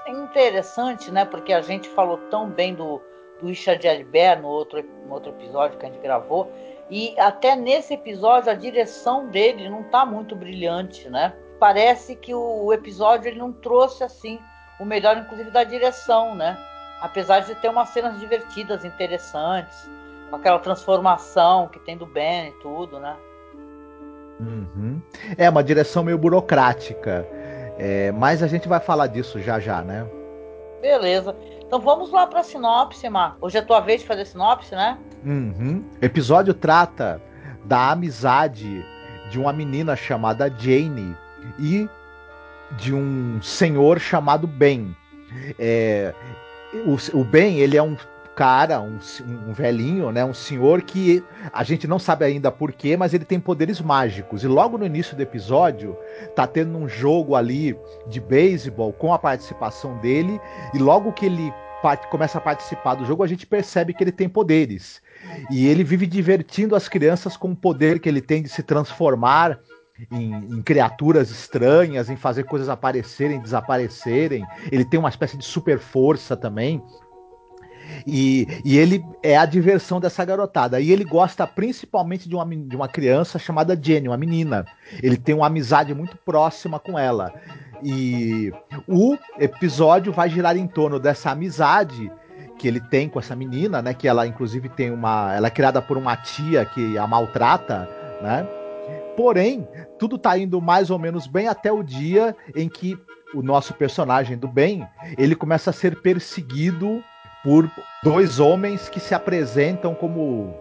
É 0.07 0.11
interessante, 0.11 1.11
né? 1.11 1.25
Porque 1.25 1.53
a 1.53 1.61
gente 1.61 1.87
falou 1.89 2.17
tão 2.29 2.49
bem 2.49 2.73
do, 2.73 2.99
do 3.39 3.47
Richard 3.47 3.87
Albert 3.87 4.41
no 4.41 4.47
outro, 4.47 4.83
no 5.05 5.13
outro 5.13 5.29
episódio 5.31 5.77
que 5.77 5.85
a 5.85 5.89
gente 5.89 6.01
gravou. 6.01 6.51
E 6.91 7.17
até 7.17 7.55
nesse 7.55 7.95
episódio 7.95 8.51
a 8.51 8.53
direção 8.53 9.27
dele 9.29 9.69
não 9.69 9.81
está 9.81 10.05
muito 10.05 10.35
brilhante, 10.35 11.09
né? 11.09 11.33
parece 11.61 12.15
que 12.15 12.33
o 12.33 12.73
episódio 12.73 13.29
ele 13.29 13.37
não 13.37 13.53
trouxe 13.53 14.03
assim 14.03 14.39
o 14.79 14.83
melhor, 14.83 15.15
inclusive, 15.15 15.51
da 15.51 15.63
direção, 15.63 16.33
né? 16.33 16.57
Apesar 16.99 17.41
de 17.41 17.53
ter 17.53 17.69
umas 17.69 17.89
cenas 17.89 18.19
divertidas, 18.19 18.83
interessantes, 18.83 19.87
com 20.31 20.37
aquela 20.37 20.57
transformação 20.57 21.67
que 21.67 21.77
tem 21.77 21.95
do 21.95 22.07
Ben 22.07 22.47
e 22.47 22.51
tudo, 22.63 22.99
né? 22.99 23.15
Uhum. 24.39 24.99
É 25.37 25.47
uma 25.47 25.63
direção 25.63 26.03
meio 26.03 26.17
burocrática. 26.17 27.27
É, 27.77 28.11
mas 28.11 28.41
a 28.41 28.47
gente 28.47 28.67
vai 28.67 28.79
falar 28.79 29.05
disso 29.05 29.39
já 29.39 29.59
já, 29.59 29.83
né? 29.83 30.07
Beleza. 30.81 31.35
Então 31.71 31.79
vamos 31.79 32.11
lá 32.11 32.27
para 32.27 32.41
a 32.41 32.43
sinopse, 32.43 33.07
Mar. 33.07 33.37
Hoje 33.39 33.57
é 33.57 33.61
tua 33.61 33.79
vez 33.79 34.01
de 34.01 34.07
fazer 34.07 34.25
sinopse, 34.25 34.75
né? 34.75 34.97
Uhum. 35.23 35.85
O 36.01 36.05
episódio 36.05 36.53
trata 36.53 37.21
da 37.63 37.91
amizade 37.91 38.85
de 39.29 39.39
uma 39.39 39.53
menina 39.53 39.95
chamada 39.95 40.53
Jane 40.59 41.15
e 41.57 41.87
de 42.71 42.93
um 42.93 43.41
senhor 43.41 44.01
chamado 44.01 44.47
Ben. 44.47 44.93
É, 45.57 46.13
o, 46.73 46.97
o 47.17 47.23
Ben, 47.23 47.59
ele 47.59 47.77
é 47.77 47.81
um 47.81 47.95
cara, 48.41 48.81
um, 48.81 48.97
um, 49.47 49.53
velhinho, 49.53 50.11
né, 50.11 50.25
um 50.25 50.33
senhor 50.33 50.81
que 50.81 51.23
a 51.53 51.63
gente 51.63 51.87
não 51.87 51.99
sabe 51.99 52.25
ainda 52.25 52.51
porquê, 52.51 52.97
mas 52.97 53.13
ele 53.13 53.23
tem 53.23 53.39
poderes 53.39 53.79
mágicos. 53.79 54.43
E 54.43 54.47
logo 54.47 54.79
no 54.79 54.85
início 54.87 55.15
do 55.15 55.21
episódio, 55.21 55.95
tá 56.35 56.47
tendo 56.47 56.75
um 56.75 56.89
jogo 56.89 57.35
ali 57.35 57.77
de 58.07 58.19
beisebol 58.19 58.91
com 58.93 59.13
a 59.13 59.19
participação 59.19 59.95
dele, 59.99 60.41
e 60.73 60.79
logo 60.79 61.13
que 61.13 61.27
ele 61.27 61.53
começa 62.09 62.39
a 62.39 62.41
participar 62.41 62.95
do 62.95 63.05
jogo, 63.05 63.21
a 63.21 63.27
gente 63.27 63.45
percebe 63.45 63.93
que 63.93 64.03
ele 64.03 64.11
tem 64.11 64.27
poderes. 64.27 65.03
E 65.51 65.67
ele 65.67 65.83
vive 65.83 66.07
divertindo 66.07 66.75
as 66.75 66.89
crianças 66.89 67.37
com 67.37 67.51
o 67.51 67.55
poder 67.55 67.99
que 67.99 68.09
ele 68.09 68.21
tem 68.21 68.41
de 68.41 68.49
se 68.49 68.63
transformar 68.63 69.59
em, 70.11 70.33
em, 70.33 70.61
criaturas 70.63 71.29
estranhas, 71.29 72.09
em 72.09 72.15
fazer 72.15 72.45
coisas 72.45 72.69
aparecerem, 72.69 73.39
desaparecerem. 73.39 74.43
Ele 74.71 74.83
tem 74.83 74.99
uma 74.99 75.09
espécie 75.09 75.37
de 75.37 75.45
super 75.45 75.77
força 75.77 76.35
também. 76.35 76.83
E, 78.05 78.47
e, 78.63 78.77
ele 78.77 79.03
é 79.23 79.37
a 79.37 79.45
diversão 79.45 79.99
dessa 79.99 80.23
garotada. 80.25 80.79
E 80.79 80.91
ele 80.91 81.03
gosta 81.03 81.45
principalmente 81.45 82.27
de 82.27 82.35
uma, 82.35 82.45
de 82.45 82.75
uma 82.75 82.87
criança 82.87 83.37
chamada 83.37 83.79
Jenny, 83.79 84.07
uma 84.07 84.17
menina. 84.17 84.65
Ele 85.01 85.17
tem 85.17 85.35
uma 85.35 85.47
amizade 85.47 85.93
muito 85.93 86.17
próxima 86.17 86.79
com 86.79 86.97
ela. 86.97 87.33
E 87.83 88.53
o 88.87 89.17
episódio 89.39 90.11
vai 90.13 90.29
girar 90.29 90.55
em 90.55 90.67
torno 90.67 90.99
dessa 90.99 91.31
amizade 91.31 92.11
que 92.57 92.67
ele 92.67 92.79
tem 92.79 93.09
com 93.09 93.17
essa 93.17 93.35
menina, 93.35 93.81
né? 93.81 93.93
Que 93.93 94.07
ela, 94.07 94.27
inclusive, 94.27 94.69
tem 94.69 94.91
uma. 94.91 95.33
Ela 95.33 95.47
é 95.47 95.51
criada 95.51 95.81
por 95.81 95.97
uma 95.97 96.15
tia 96.15 96.63
que 96.63 96.97
a 96.97 97.07
maltrata, 97.07 97.89
né? 98.21 98.47
Porém, 99.17 99.67
tudo 99.97 100.17
tá 100.17 100.37
indo 100.37 100.61
mais 100.61 100.89
ou 100.89 100.99
menos 100.99 101.27
bem 101.27 101.47
até 101.47 101.71
o 101.71 101.83
dia 101.83 102.35
em 102.55 102.69
que 102.69 102.97
o 103.33 103.41
nosso 103.41 103.73
personagem 103.73 104.37
do 104.37 104.47
bem, 104.47 104.87
ele 105.17 105.35
começa 105.35 105.69
a 105.69 105.73
ser 105.73 106.01
perseguido 106.01 107.03
por 107.43 107.69
dois 108.03 108.39
homens 108.39 108.89
que 108.89 108.99
se 108.99 109.13
apresentam 109.13 109.93
como 109.93 110.53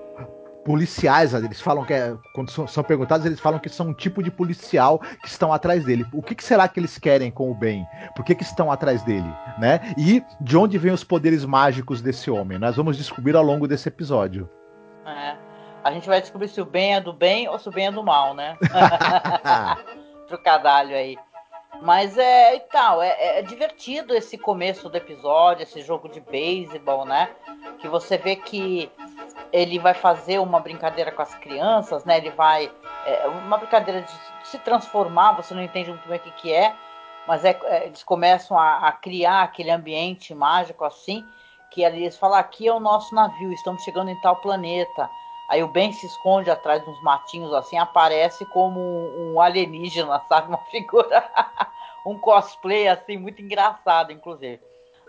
policiais, 0.64 1.32
eles 1.32 1.60
falam 1.60 1.84
que 1.84 1.94
é, 1.94 2.14
quando 2.34 2.50
são, 2.50 2.84
perguntados, 2.84 3.24
eles 3.24 3.40
falam 3.40 3.58
que 3.58 3.68
são 3.68 3.88
um 3.88 3.94
tipo 3.94 4.22
de 4.22 4.30
policial 4.30 4.98
que 4.98 5.28
estão 5.28 5.52
atrás 5.52 5.84
dele. 5.84 6.04
O 6.12 6.22
que, 6.22 6.34
que 6.34 6.44
será 6.44 6.68
que 6.68 6.78
eles 6.78 6.98
querem 6.98 7.30
com 7.30 7.50
o 7.50 7.54
bem? 7.54 7.86
Por 8.14 8.24
que, 8.24 8.34
que 8.34 8.42
estão 8.42 8.70
atrás 8.70 9.02
dele, 9.02 9.32
né? 9.58 9.80
E 9.96 10.22
de 10.40 10.56
onde 10.56 10.76
vêm 10.76 10.92
os 10.92 11.02
poderes 11.02 11.44
mágicos 11.44 12.02
desse 12.02 12.30
homem? 12.30 12.58
Nós 12.58 12.76
vamos 12.76 12.96
descobrir 12.96 13.34
ao 13.34 13.42
longo 13.42 13.66
desse 13.66 13.88
episódio. 13.88 14.48
É 15.06 15.50
a 15.82 15.92
gente 15.92 16.08
vai 16.08 16.20
descobrir 16.20 16.48
se 16.48 16.60
o 16.60 16.64
bem 16.64 16.94
é 16.94 17.00
do 17.00 17.12
bem 17.12 17.48
ou 17.48 17.58
se 17.58 17.68
o 17.68 17.72
bem 17.72 17.86
é 17.86 17.92
do 17.92 18.04
mal, 18.04 18.34
né? 18.34 18.56
Trocadalho 20.28 20.94
aí. 20.94 21.16
Mas 21.82 22.18
é 22.18 22.56
e 22.56 22.60
tal, 22.60 23.02
é, 23.02 23.38
é, 23.38 23.42
divertido 23.42 24.14
esse 24.14 24.36
começo 24.36 24.88
do 24.88 24.96
episódio, 24.96 25.62
esse 25.62 25.80
jogo 25.80 26.08
de 26.08 26.20
beisebol, 26.20 27.06
né? 27.06 27.30
Que 27.78 27.88
você 27.88 28.18
vê 28.18 28.36
que 28.36 28.90
ele 29.52 29.78
vai 29.78 29.94
fazer 29.94 30.38
uma 30.38 30.60
brincadeira 30.60 31.10
com 31.10 31.22
as 31.22 31.34
crianças, 31.36 32.04
né? 32.04 32.18
Ele 32.18 32.30
vai. 32.30 32.70
É, 33.06 33.26
uma 33.28 33.56
brincadeira 33.56 34.02
de 34.02 34.46
se 34.46 34.58
transformar, 34.58 35.32
você 35.32 35.54
não 35.54 35.62
entende 35.62 35.90
muito 35.90 36.06
bem 36.06 36.18
o 36.18 36.20
que, 36.20 36.30
que 36.32 36.52
é, 36.52 36.74
mas 37.26 37.44
é, 37.44 37.58
é 37.64 37.86
eles 37.86 38.02
começam 38.02 38.58
a, 38.58 38.88
a, 38.88 38.92
criar 38.92 39.42
aquele 39.42 39.70
ambiente 39.70 40.34
mágico 40.34 40.84
assim, 40.84 41.24
que 41.70 41.82
eles 41.82 42.16
falam: 42.16 42.38
aqui 42.38 42.68
é 42.68 42.72
o 42.72 42.80
nosso 42.80 43.14
navio, 43.14 43.52
estamos 43.52 43.82
chegando 43.82 44.10
em 44.10 44.20
tal 44.20 44.36
planeta. 44.36 45.08
Aí 45.50 45.64
o 45.64 45.68
Ben 45.68 45.92
se 45.92 46.06
esconde 46.06 46.48
atrás 46.48 46.80
de 46.84 46.88
uns 46.88 47.02
matinhos 47.02 47.52
assim, 47.52 47.76
aparece 47.76 48.46
como 48.46 48.78
um, 48.80 49.40
alienígena, 49.40 50.22
sabe? 50.28 50.46
Uma 50.46 50.58
figura, 50.70 51.28
um 52.06 52.16
cosplay 52.16 52.86
assim, 52.86 53.16
muito 53.16 53.42
engraçado, 53.42 54.12
inclusive. 54.12 54.60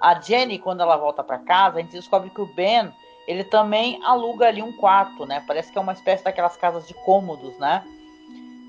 A 0.01 0.19
Jenny, 0.19 0.57
quando 0.57 0.81
ela 0.81 0.97
volta 0.97 1.23
para 1.23 1.37
casa, 1.37 1.77
a 1.77 1.81
gente 1.81 1.91
descobre 1.91 2.31
que 2.31 2.41
o 2.41 2.47
Ben, 2.47 2.91
ele 3.27 3.43
também 3.43 4.03
aluga 4.03 4.47
ali 4.47 4.63
um 4.63 4.75
quarto, 4.75 5.27
né? 5.27 5.43
Parece 5.45 5.71
que 5.71 5.77
é 5.77 5.81
uma 5.81 5.93
espécie 5.93 6.23
daquelas 6.23 6.57
casas 6.57 6.87
de 6.87 6.95
cômodos, 6.95 7.55
né? 7.59 7.85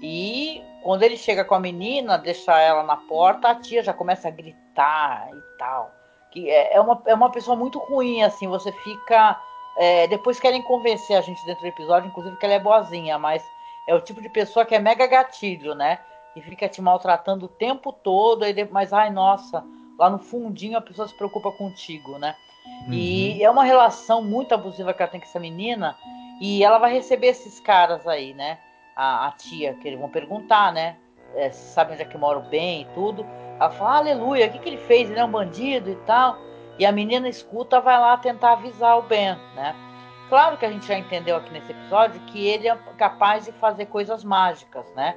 E 0.02 0.62
quando 0.82 1.04
ele 1.04 1.16
chega 1.16 1.42
com 1.42 1.54
a 1.54 1.60
menina, 1.60 2.18
deixa 2.18 2.60
ela 2.60 2.82
na 2.82 2.98
porta, 2.98 3.48
a 3.48 3.54
tia 3.54 3.82
já 3.82 3.94
começa 3.94 4.28
a 4.28 4.30
gritar 4.30 5.30
e 5.32 5.56
tal. 5.56 5.90
Que 6.30 6.50
é, 6.50 6.74
é 6.74 6.80
uma, 6.82 7.02
é 7.06 7.14
uma 7.14 7.30
pessoa 7.30 7.56
muito 7.56 7.78
ruim, 7.78 8.22
assim, 8.22 8.46
você 8.46 8.70
fica 8.72 9.40
é, 9.76 10.06
depois 10.06 10.40
querem 10.40 10.62
convencer 10.62 11.16
a 11.16 11.20
gente 11.20 11.44
dentro 11.44 11.62
do 11.62 11.68
episódio, 11.68 12.08
inclusive, 12.08 12.36
que 12.36 12.44
ela 12.44 12.54
é 12.54 12.60
boazinha, 12.60 13.18
mas 13.18 13.44
é 13.86 13.94
o 13.94 14.00
tipo 14.00 14.20
de 14.20 14.28
pessoa 14.28 14.64
que 14.64 14.74
é 14.74 14.78
mega 14.78 15.06
gatilho, 15.06 15.74
né? 15.74 15.98
E 16.34 16.40
fica 16.40 16.68
te 16.68 16.80
maltratando 16.80 17.46
o 17.46 17.48
tempo 17.48 17.92
todo, 17.92 18.44
aí, 18.44 18.54
mas 18.70 18.92
ai, 18.92 19.10
nossa, 19.10 19.64
lá 19.98 20.08
no 20.08 20.18
fundinho 20.18 20.78
a 20.78 20.82
pessoa 20.82 21.08
se 21.08 21.14
preocupa 21.14 21.50
contigo, 21.52 22.18
né? 22.18 22.34
Uhum. 22.86 22.92
E 22.92 23.42
é 23.42 23.50
uma 23.50 23.64
relação 23.64 24.22
muito 24.22 24.54
abusiva 24.54 24.94
que 24.94 25.02
ela 25.02 25.10
tem 25.10 25.20
com 25.20 25.26
essa 25.26 25.40
menina, 25.40 25.96
e 26.40 26.64
ela 26.64 26.78
vai 26.78 26.92
receber 26.92 27.28
esses 27.28 27.60
caras 27.60 28.06
aí, 28.06 28.34
né? 28.34 28.58
a, 28.96 29.28
a 29.28 29.32
tia, 29.32 29.74
que 29.74 29.88
eles 29.88 29.98
vão 29.98 30.08
perguntar, 30.08 30.72
né? 30.72 30.96
É, 31.34 31.50
sabe 31.50 31.94
onde 31.94 32.02
é 32.02 32.04
que 32.04 32.18
mora 32.18 32.38
o 32.38 32.42
bem 32.42 32.82
e 32.82 32.94
tudo. 32.94 33.26
Ela 33.58 33.70
fala, 33.70 33.98
aleluia, 33.98 34.46
o 34.46 34.50
que, 34.50 34.58
que 34.58 34.68
ele 34.68 34.78
fez? 34.78 35.10
Ele 35.10 35.18
é 35.18 35.24
um 35.24 35.30
bandido 35.30 35.90
e 35.90 35.96
tal. 36.06 36.36
E 36.78 36.86
a 36.86 36.92
menina 36.92 37.28
escuta, 37.28 37.80
vai 37.80 37.98
lá 37.98 38.16
tentar 38.16 38.52
avisar 38.52 38.98
o 38.98 39.02
Ben, 39.02 39.36
né? 39.54 39.74
Claro 40.28 40.56
que 40.56 40.64
a 40.64 40.70
gente 40.70 40.86
já 40.86 40.96
entendeu 40.96 41.36
aqui 41.36 41.52
nesse 41.52 41.72
episódio 41.72 42.20
que 42.22 42.46
ele 42.46 42.66
é 42.66 42.74
capaz 42.96 43.44
de 43.44 43.52
fazer 43.52 43.86
coisas 43.86 44.24
mágicas, 44.24 44.90
né? 44.94 45.16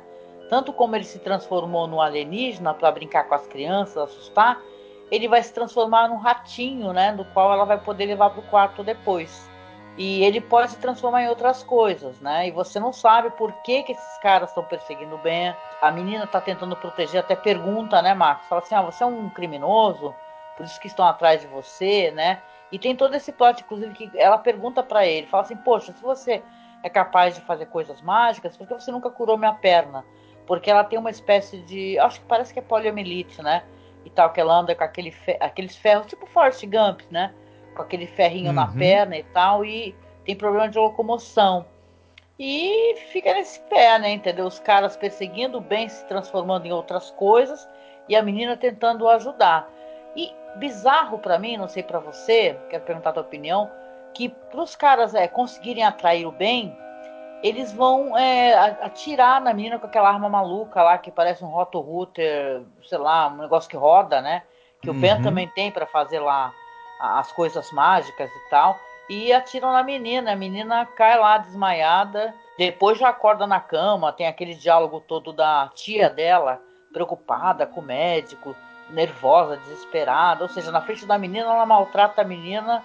Tanto 0.50 0.74
como 0.74 0.96
ele 0.96 1.06
se 1.06 1.20
transformou 1.20 1.88
no 1.88 2.02
alienígena 2.02 2.74
para 2.74 2.92
brincar 2.92 3.24
com 3.24 3.34
as 3.34 3.48
crianças, 3.48 3.98
assustar, 3.98 4.62
ele 5.10 5.28
vai 5.28 5.42
se 5.42 5.54
transformar 5.54 6.10
num 6.10 6.18
ratinho, 6.18 6.92
né? 6.92 7.14
Do 7.14 7.24
qual 7.26 7.54
ela 7.54 7.66
vai 7.66 7.80
poder 7.80 8.06
levar 8.06 8.32
para 8.32 8.42
o 8.42 8.48
quarto 8.48 8.84
depois. 8.84 9.50
E 9.98 10.24
ele 10.24 10.42
pode 10.42 10.72
se 10.72 10.78
transformar 10.78 11.24
em 11.24 11.30
outras 11.30 11.64
coisas, 11.64 12.20
né? 12.20 12.50
E 12.50 12.52
você 12.52 12.80
não 12.80 12.92
sabe 12.92 13.30
por 13.32 13.54
que, 13.64 13.84
que 13.84 13.94
esses 13.94 14.18
caras 14.18 14.50
estão 14.50 14.64
perseguindo 14.64 15.16
o 15.16 15.20
Ben. 15.20 15.56
A 15.82 15.90
menina 15.90 16.26
está 16.26 16.42
tentando 16.42 16.76
proteger, 16.76 17.22
até 17.22 17.36
pergunta, 17.36 18.02
né, 18.02 18.14
Marcos? 18.14 18.48
Fala 18.48 18.62
assim: 18.62 18.76
ah, 18.76 18.82
você 18.82 19.04
é 19.04 19.08
um 19.08 19.30
criminoso, 19.30 20.14
por 20.56 20.66
isso 20.66 20.80
que 20.80 20.88
estão 20.88 21.06
atrás 21.06 21.42
de 21.42 21.48
você, 21.48 22.12
né? 22.12 22.42
E 22.72 22.80
tem 22.80 22.96
todo 22.96 23.14
esse 23.16 23.32
plot, 23.32 23.62
inclusive, 23.62 23.94
que 23.94 24.12
ela 24.16 24.38
pergunta 24.38 24.82
para 24.82 25.06
ele: 25.06 25.28
fala 25.28 25.44
assim, 25.44 25.58
poxa, 25.58 25.94
se 25.94 26.02
você 26.02 26.42
é 26.84 26.90
capaz 26.90 27.36
de 27.36 27.42
fazer 27.42 27.68
coisas 27.68 28.02
mágicas, 28.02 28.58
por 28.58 28.68
que 28.68 28.74
você 28.74 28.92
nunca 28.92 29.10
curou 29.10 29.38
minha 29.38 29.54
perna? 29.54 30.06
Porque 30.46 30.70
ela 30.70 30.84
tem 30.84 31.00
uma 31.00 31.10
espécie 31.10 31.58
de. 31.62 31.98
Acho 32.00 32.20
que 32.20 32.26
parece 32.28 32.54
que 32.54 32.60
é 32.60 32.62
poliomielite, 32.62 33.42
né? 33.42 33.64
E 34.04 34.10
tal, 34.10 34.32
que 34.32 34.40
ela 34.40 34.54
anda 34.60 34.76
com 34.76 34.84
aquele 34.84 35.12
fe... 35.12 35.36
aqueles 35.40 35.76
ferros, 35.76 36.06
tipo 36.06 36.28
Forrest 36.28 36.64
Gump, 36.66 37.02
né? 37.10 37.34
com 37.76 37.84
aquele 37.84 38.08
ferrinho 38.08 38.48
uhum. 38.48 38.54
na 38.54 38.68
perna 38.68 39.18
e 39.18 39.24
tal, 39.24 39.64
e 39.64 39.94
tem 40.24 40.36
problema 40.36 40.70
de 40.70 40.80
locomoção. 40.80 41.66
E 42.40 42.96
fica 43.12 43.34
nesse 43.34 43.60
pé, 43.62 44.00
né? 44.00 44.12
Entendeu? 44.12 44.46
Os 44.46 44.60
caras 44.60 44.98
perseguindo 44.98 45.60
o 45.60 45.62
bem, 45.62 45.88
se 45.88 46.06
transformando 46.08 46.66
em 46.66 46.72
outras 46.72 47.12
coisas, 47.12 47.68
e 48.10 48.16
a 48.16 48.24
menina 48.24 48.58
tentando 48.58 49.08
ajudar. 49.08 49.70
E 50.16 50.34
bizarro 50.58 51.20
para 51.20 51.38
mim, 51.38 51.58
não 51.58 51.68
sei 51.68 51.84
para 51.84 52.00
você, 52.00 52.58
quero 52.70 52.84
perguntar 52.84 53.12
a 53.12 53.14
tua 53.14 53.24
opinião, 53.24 53.70
que 54.14 54.30
para 54.30 54.62
os 54.62 54.76
caras 54.76 55.14
é, 55.14 55.28
conseguirem 55.28 55.84
atrair 55.84 56.26
o 56.26 56.32
bem, 56.32 56.76
eles 57.44 57.72
vão 57.72 58.18
é, 58.18 58.54
atirar 58.82 59.40
na 59.42 59.54
menina 59.54 59.78
com 59.78 59.86
aquela 59.86 60.10
arma 60.10 60.30
maluca 60.30 60.82
lá 60.82 60.98
que 60.98 61.12
parece 61.12 61.44
um 61.44 61.48
roto-router, 61.48 62.64
sei 62.88 62.98
lá, 62.98 63.28
um 63.28 63.38
negócio 63.38 63.70
que 63.70 63.78
roda, 63.78 64.22
né? 64.22 64.44
Que 64.82 64.90
uhum. 64.90 64.96
o 64.96 65.00
Ben 65.00 65.22
também 65.22 65.48
tem 65.50 65.70
para 65.70 65.86
fazer 65.86 66.20
lá 66.20 66.52
as 67.00 67.32
coisas 67.34 67.72
mágicas 67.72 68.32
e 68.32 68.50
tal, 68.50 68.80
e 69.10 69.34
atiram 69.34 69.72
na 69.72 69.84
menina. 69.84 70.32
A 70.32 70.36
menina 70.36 70.86
cai 70.86 71.20
lá 71.20 71.38
desmaiada, 71.38 72.34
depois 72.58 72.98
já 72.98 73.10
acorda 73.10 73.46
na 73.46 73.60
cama, 73.60 74.14
tem 74.14 74.28
aquele 74.28 74.56
diálogo 74.56 75.02
todo 75.02 75.34
da 75.34 75.70
tia 75.76 76.10
dela, 76.10 76.62
preocupada 76.92 77.68
com 77.68 77.82
o 77.82 77.84
médico, 77.84 78.56
nervosa, 78.90 79.58
desesperada. 79.58 80.44
Ou 80.44 80.50
seja, 80.50 80.72
na 80.72 80.82
frente 80.82 81.06
da 81.06 81.18
menina, 81.18 81.50
ela 81.50 81.66
maltrata 81.66 82.22
a 82.22 82.26
menina 82.26 82.84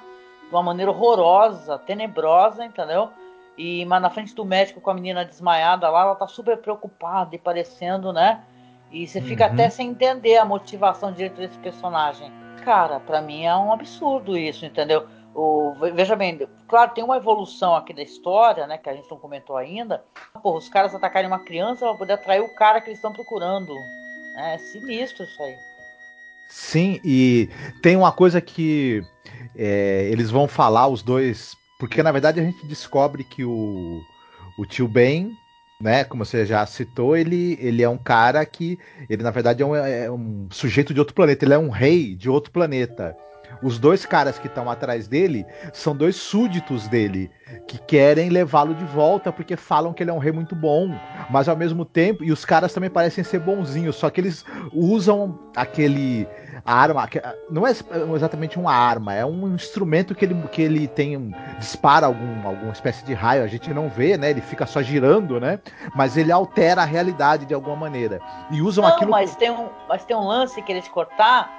de 0.49 0.55
uma 0.55 0.63
maneira 0.63 0.91
horrorosa, 0.91 1.79
tenebrosa, 1.79 2.65
entendeu? 2.65 3.11
E, 3.57 3.85
mas 3.85 4.01
na 4.01 4.11
frente 4.11 4.35
do 4.35 4.45
médico 4.45 4.81
com 4.81 4.91
a 4.91 4.95
menina 4.95 5.25
desmaiada 5.25 5.89
lá, 5.89 6.03
ela 6.03 6.15
tá 6.15 6.27
super 6.27 6.57
preocupada 6.57 7.35
e 7.35 7.39
parecendo, 7.39 8.13
né? 8.13 8.43
E 8.91 9.07
você 9.07 9.21
fica 9.21 9.47
uhum. 9.47 9.53
até 9.53 9.71
sem 9.71 9.89
entender 9.89 10.37
a 10.37 10.45
motivação 10.45 11.13
direito 11.13 11.37
desse 11.37 11.59
personagem. 11.59 12.33
Cara, 12.65 12.99
para 13.01 13.21
mim 13.21 13.45
é 13.45 13.55
um 13.55 13.73
absurdo 13.73 14.37
isso, 14.37 14.67
entendeu? 14.67 15.07
O, 15.35 15.75
veja 15.95 16.17
bem, 16.17 16.41
claro, 16.67 16.91
tem 16.91 17.05
uma 17.05 17.17
evolução 17.17 17.77
aqui 17.77 17.93
da 17.93 18.03
história, 18.03 18.67
né, 18.67 18.77
que 18.79 18.89
a 18.89 18.95
gente 18.95 19.09
não 19.09 19.17
comentou 19.17 19.57
ainda. 19.57 20.05
Porra, 20.43 20.59
os 20.59 20.69
caras 20.69 20.95
atacarem 20.95 21.29
uma 21.29 21.45
criança 21.45 21.87
para 21.87 21.97
poder 21.97 22.15
atrair 22.15 22.41
o 22.41 22.55
cara 22.55 22.81
que 22.81 22.89
eles 22.89 22.99
estão 22.99 23.13
procurando. 23.13 23.73
É 24.37 24.59
sinistro 24.59 25.25
isso 25.25 25.43
aí. 25.43 25.57
Sim, 26.51 27.01
e 27.05 27.49
tem 27.81 27.97
uma 27.97 28.11
coisa 28.11 28.41
que 28.41 29.03
é, 29.57 30.09
eles 30.11 30.31
vão 30.31 30.49
falar, 30.49 30.89
os 30.89 31.03
dois, 31.03 31.55
porque 31.79 32.03
na 32.03 32.11
verdade 32.11 32.41
a 32.41 32.43
gente 32.43 32.67
descobre 32.67 33.23
que 33.23 33.45
o, 33.45 34.03
o 34.59 34.67
tio 34.67 34.89
Ben 34.89 35.33
né, 35.81 36.05
como 36.05 36.25
você 36.25 36.45
já 36.45 36.67
citou, 36.67 37.17
ele, 37.17 37.57
ele 37.59 37.83
é 37.83 37.89
um 37.89 37.97
cara 37.97 38.45
que, 38.45 38.79
ele 39.09 39.23
na 39.23 39.31
verdade 39.31 39.63
é 39.63 39.67
um, 39.67 39.75
é 39.75 40.11
um 40.11 40.47
sujeito 40.51 40.93
de 40.93 41.01
outro 41.01 41.15
planeta, 41.15 41.45
ele 41.45 41.55
é 41.55 41.59
um 41.59 41.71
rei 41.71 42.15
de 42.15 42.29
outro 42.29 42.53
planeta. 42.53 43.17
Os 43.63 43.79
dois 43.79 44.07
caras 44.07 44.39
que 44.39 44.47
estão 44.47 44.71
atrás 44.71 45.07
dele 45.07 45.45
são 45.73 45.95
dois 45.95 46.17
súditos 46.17 46.89
dele 46.89 47.31
que 47.67 47.79
querem 47.79 48.29
levá-lo 48.29 48.75
de 48.75 48.85
volta 48.85 49.33
porque 49.33 49.57
falam 49.57 49.93
que 49.93 50.03
ele 50.03 50.11
é 50.11 50.15
um 50.15 50.19
rei 50.19 50.33
muito 50.33 50.55
bom, 50.55 50.95
mas 51.29 51.49
ao 51.49 51.57
mesmo 51.57 51.85
tempo, 51.85 52.25
e 52.25 52.33
os 52.33 52.45
caras 52.45 52.73
também 52.73 52.91
parecem 52.91 53.25
ser 53.25 53.41
bonzinhos, 53.41 53.97
só 53.97 54.09
que 54.09 54.21
eles 54.21 54.45
usam 54.73 55.39
aquele 55.57 56.27
arma 56.65 57.09
não 57.51 57.67
é 57.67 57.71
exatamente 58.15 58.59
uma 58.59 58.73
arma, 58.73 59.15
é 59.15 59.25
um 59.25 59.55
instrumento 59.55 60.15
que 60.15 60.25
ele, 60.25 60.35
que 60.49 60.63
ele 60.63 60.89
tem 60.89 61.35
dispara 61.59 62.07
algum, 62.07 62.47
alguma 62.47 62.73
espécie 62.73 63.05
de 63.05 63.15
raio, 63.15 63.43
a 63.43 63.47
gente 63.47 63.73
não 63.73 63.89
vê, 63.89 64.17
né? 64.17 64.31
Ele 64.31 64.41
fica 64.41 64.67
só 64.67 64.83
girando, 64.83 65.41
né? 65.41 65.59
Mas 65.95 66.17
ele 66.17 66.31
altera 66.31 66.83
a 66.83 66.85
realidade 66.85 67.47
de 67.47 67.55
alguma 67.55 67.77
maneira. 67.77 68.21
E 68.51 68.61
usam 68.61 68.85
não, 68.85 68.93
aquilo 68.93 69.11
mas 69.11 69.35
tem 69.37 69.51
um, 69.51 69.69
mas 69.89 70.05
tem 70.05 70.17
um 70.17 70.27
lance 70.27 70.61
que 70.63 70.73
eles 70.73 70.89
cortar 70.89 71.51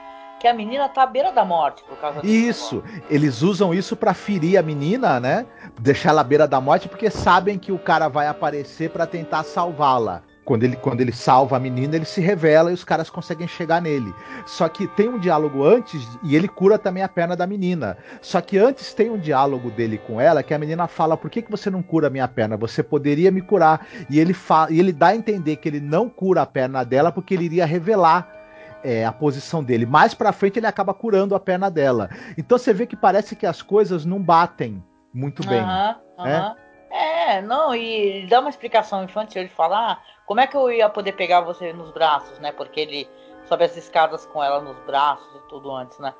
que 0.41 0.47
a 0.47 0.53
menina 0.55 0.89
tá 0.89 1.03
à 1.03 1.05
beira 1.05 1.31
da 1.31 1.45
morte 1.45 1.83
por 1.83 1.95
causa. 1.97 2.25
Isso, 2.25 2.83
eles 3.07 3.43
usam 3.43 3.71
isso 3.71 3.95
para 3.95 4.11
ferir 4.11 4.57
a 4.57 4.63
menina, 4.63 5.19
né? 5.19 5.45
Deixar 5.79 6.09
ela 6.09 6.21
à 6.21 6.23
beira 6.23 6.47
da 6.47 6.59
morte 6.59 6.89
porque 6.89 7.11
sabem 7.11 7.59
que 7.59 7.71
o 7.71 7.77
cara 7.77 8.07
vai 8.07 8.27
aparecer 8.27 8.89
para 8.89 9.05
tentar 9.05 9.43
salvá-la. 9.43 10.23
Quando 10.43 10.63
ele, 10.63 10.75
quando 10.75 10.99
ele 10.99 11.11
salva 11.11 11.57
a 11.57 11.59
menina, 11.59 11.95
ele 11.95 12.05
se 12.05 12.19
revela 12.19 12.71
e 12.71 12.73
os 12.73 12.83
caras 12.83 13.07
conseguem 13.07 13.47
chegar 13.47 13.79
nele. 13.79 14.11
Só 14.47 14.67
que 14.67 14.87
tem 14.87 15.07
um 15.07 15.19
diálogo 15.19 15.63
antes 15.63 16.01
e 16.23 16.35
ele 16.35 16.47
cura 16.47 16.79
também 16.79 17.03
a 17.03 17.07
perna 17.07 17.35
da 17.35 17.45
menina. 17.45 17.95
Só 18.19 18.41
que 18.41 18.57
antes 18.57 18.95
tem 18.95 19.11
um 19.11 19.19
diálogo 19.19 19.69
dele 19.69 19.99
com 19.99 20.19
ela 20.19 20.41
que 20.41 20.55
a 20.55 20.57
menina 20.57 20.87
fala: 20.87 21.15
Por 21.15 21.29
que, 21.29 21.43
que 21.43 21.51
você 21.51 21.69
não 21.69 21.83
cura 21.83 22.07
a 22.07 22.09
minha 22.09 22.27
perna? 22.27 22.57
Você 22.57 22.81
poderia 22.81 23.29
me 23.29 23.41
curar. 23.41 23.85
E 24.09 24.19
ele, 24.19 24.33
fala, 24.33 24.71
e 24.71 24.79
ele 24.79 24.91
dá 24.91 25.09
a 25.09 25.15
entender 25.15 25.57
que 25.57 25.69
ele 25.69 25.79
não 25.79 26.09
cura 26.09 26.41
a 26.41 26.47
perna 26.47 26.83
dela 26.83 27.11
porque 27.11 27.35
ele 27.35 27.45
iria 27.45 27.65
revelar 27.67 28.40
é, 28.83 29.05
a 29.05 29.11
posição 29.11 29.63
dele. 29.63 29.85
Mais 29.85 30.13
pra 30.13 30.31
frente 30.31 30.59
ele 30.59 30.67
acaba 30.67 30.93
curando 30.93 31.35
a 31.35 31.39
perna 31.39 31.69
dela. 31.69 32.09
Então 32.37 32.57
você 32.57 32.73
vê 32.73 32.85
que 32.85 32.95
parece 32.95 33.35
que 33.35 33.45
as 33.45 33.61
coisas 33.61 34.05
não 34.05 34.21
batem 34.21 34.83
muito 35.13 35.45
bem. 35.45 35.61
Uhum, 35.61 35.95
uhum. 36.17 36.23
Né? 36.23 36.55
É, 36.91 37.41
não, 37.41 37.73
e 37.73 38.27
dá 38.27 38.41
uma 38.41 38.49
explicação 38.49 39.03
infantil, 39.03 39.41
ele 39.41 39.49
fala, 39.49 39.93
ah, 39.93 39.99
como 40.25 40.41
é 40.41 40.47
que 40.47 40.57
eu 40.57 40.69
ia 40.69 40.89
poder 40.89 41.13
pegar 41.13 41.41
você 41.41 41.71
nos 41.71 41.91
braços, 41.91 42.37
né? 42.39 42.51
Porque 42.51 42.81
ele 42.81 43.09
sobe 43.45 43.63
as 43.63 43.77
escadas 43.77 44.25
com 44.25 44.43
ela 44.43 44.61
nos 44.61 44.77
braços 44.85 45.25
e 45.35 45.47
tudo 45.47 45.73
antes, 45.73 45.97
né? 45.99 46.13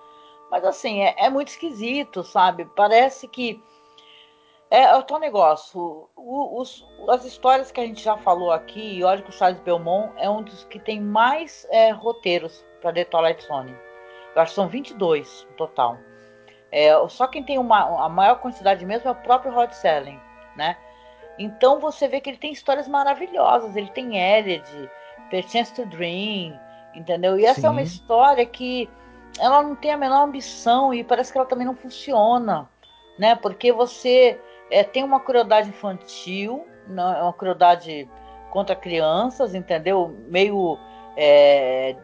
Mas 0.50 0.64
assim, 0.64 1.02
é, 1.02 1.16
é 1.18 1.30
muito 1.30 1.50
esquisito, 1.50 2.24
sabe? 2.24 2.66
Parece 2.76 3.28
que 3.28 3.62
é, 4.72 4.82
é 4.84 4.96
o 4.96 5.04
tal 5.04 5.20
negócio. 5.20 6.10
O, 6.16 6.60
os, 6.60 6.84
as 7.10 7.26
histórias 7.26 7.72
que 7.72 7.80
a 7.80 7.86
gente 7.86 8.04
já 8.04 8.18
falou 8.18 8.52
aqui, 8.52 8.98
e 8.98 9.04
olha 9.04 9.22
que 9.22 9.30
o 9.30 9.34
Charles 9.34 9.60
Belmont 9.60 10.12
é 10.18 10.30
um 10.30 10.42
dos 10.42 10.64
que 10.64 10.80
tem 10.80 11.00
mais 11.00 11.68
é, 11.70 11.92
roteiros 11.92 12.66
para 12.82 12.94
The 12.94 13.06
Twilight 13.06 13.46
Zone. 13.46 13.76
Eu 14.36 14.42
acho 14.42 14.52
que 14.52 14.56
são 14.56 14.68
22 14.68 15.46
no 15.52 15.56
total. 15.58 15.98
É, 16.72 16.92
só 17.10 17.28
quem 17.28 17.44
tem 17.44 17.60
uma, 17.60 18.06
a 18.06 18.10
maior 18.10 18.40
quantidade 18.40 18.86
mesmo 18.86 19.10
é 19.10 19.12
o 19.12 19.16
próprio 19.16 19.54
Rod 19.54 19.72
Selling 19.72 20.20
né? 20.56 20.78
Então 21.38 21.80
você 21.80 22.08
vê 22.08 22.22
que 22.22 22.30
ele 22.30 22.38
tem 22.38 22.52
histórias 22.52 22.88
maravilhosas. 22.88 23.76
Ele 23.76 23.90
tem 23.90 24.18
Elliot, 24.18 24.90
Chance 25.50 25.74
to 25.74 25.86
Dream, 25.86 26.60
entendeu? 26.94 27.40
E 27.40 27.46
essa 27.46 27.62
Sim. 27.62 27.68
é 27.68 27.70
uma 27.70 27.82
história 27.82 28.46
que 28.46 28.90
ela 29.40 29.64
não 29.64 29.76
tem 29.76 29.92
a 29.92 29.98
menor 29.98 30.24
ambição 30.24 30.94
e 30.94 31.04
parece 31.04 31.32
que 31.32 31.38
ela 31.38 31.48
também 31.48 31.66
não 31.66 31.76
funciona, 31.76 32.70
né? 33.18 33.36
Porque 33.36 33.72
você 33.72 34.40
é, 34.72 34.84
tem 34.84 35.04
uma 35.04 35.20
crueldade 35.20 35.70
infantil, 35.70 36.66
não, 36.88 37.14
é 37.14 37.22
uma 37.22 37.34
crueldade 37.34 38.10
contra 38.50 38.76
crianças, 38.76 39.54
entendeu? 39.54 40.16
Meio, 40.28 40.78
é, 41.16 41.96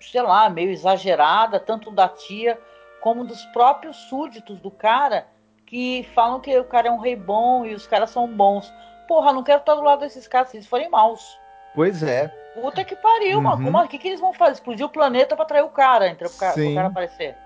sei 0.00 0.22
lá, 0.22 0.48
meio 0.48 0.70
exagerada, 0.70 1.60
tanto 1.60 1.90
da 1.90 2.08
tia 2.08 2.58
como 3.00 3.24
dos 3.24 3.44
próprios 3.46 3.96
súditos 4.08 4.58
do 4.60 4.70
cara 4.70 5.26
que 5.66 6.08
falam 6.14 6.40
que 6.40 6.56
o 6.56 6.64
cara 6.64 6.88
é 6.88 6.90
um 6.90 7.00
rei 7.00 7.16
bom 7.16 7.64
e 7.64 7.74
os 7.74 7.86
caras 7.86 8.10
são 8.10 8.26
bons. 8.28 8.72
Porra, 9.08 9.32
não 9.32 9.42
quero 9.42 9.60
estar 9.60 9.74
do 9.74 9.82
lado 9.82 10.00
desses 10.00 10.26
caras 10.26 10.50
se 10.50 10.56
eles 10.56 10.66
forem 10.66 10.88
maus. 10.88 11.38
Pois 11.74 12.02
é. 12.02 12.28
Puta 12.54 12.84
que 12.84 12.96
pariu, 12.96 13.36
uhum. 13.36 13.42
mano. 13.42 13.64
Como, 13.64 13.78
o 13.78 13.88
que, 13.88 13.98
que 13.98 14.08
eles 14.08 14.20
vão 14.20 14.32
fazer? 14.32 14.52
Explodir 14.52 14.86
o 14.86 14.88
planeta 14.88 15.36
pra 15.36 15.44
atrair 15.44 15.62
o 15.62 15.68
cara, 15.68 16.08
entre 16.08 16.26
o 16.26 16.30
cara, 16.30 16.60
o 16.60 16.74
cara 16.74 16.88
aparecer. 16.88 17.36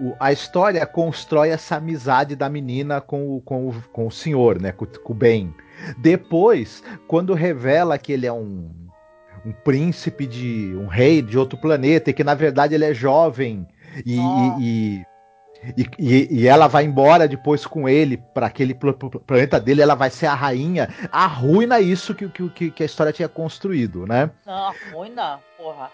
O, 0.00 0.14
a 0.18 0.32
história 0.32 0.84
constrói 0.86 1.50
essa 1.50 1.76
amizade 1.76 2.34
da 2.34 2.48
menina 2.48 3.00
com 3.00 3.36
o, 3.36 3.40
com 3.40 3.68
o, 3.68 3.82
com 3.92 4.06
o 4.06 4.10
senhor, 4.10 4.60
né? 4.60 4.72
Com, 4.72 4.86
com 4.86 5.12
o 5.12 5.16
Ben. 5.16 5.54
Depois, 5.98 6.82
quando 7.06 7.34
revela 7.34 7.98
que 7.98 8.12
ele 8.12 8.26
é 8.26 8.32
um, 8.32 8.70
um 9.44 9.52
príncipe 9.52 10.26
de. 10.26 10.74
um 10.76 10.86
rei 10.86 11.20
de 11.20 11.36
outro 11.38 11.58
planeta, 11.58 12.10
e 12.10 12.14
que 12.14 12.24
na 12.24 12.34
verdade 12.34 12.74
ele 12.74 12.84
é 12.84 12.94
jovem 12.94 13.66
e, 14.04 14.16
e, 14.16 14.60
e 14.60 15.06
E, 15.78 15.86
e, 15.98 16.42
e, 16.42 16.46
ela 16.46 16.66
vai 16.68 16.84
embora 16.84 17.26
depois 17.26 17.64
com 17.64 17.88
ele 17.88 18.18
para 18.34 18.46
aquele 18.46 18.74
planeta 18.74 19.58
dele, 19.58 19.80
ela 19.80 19.94
vai 19.94 20.10
ser 20.10 20.26
a 20.26 20.34
rainha. 20.34 20.88
Arruina 21.10 21.80
isso 21.80 22.14
que, 22.14 22.28
que, 22.28 22.70
que 22.70 22.82
a 22.82 22.86
história 22.86 23.14
tinha 23.14 23.28
construído, 23.28 24.06
né? 24.06 24.30
Não, 24.44 24.68
arruina, 24.68 25.40
porra. 25.56 25.90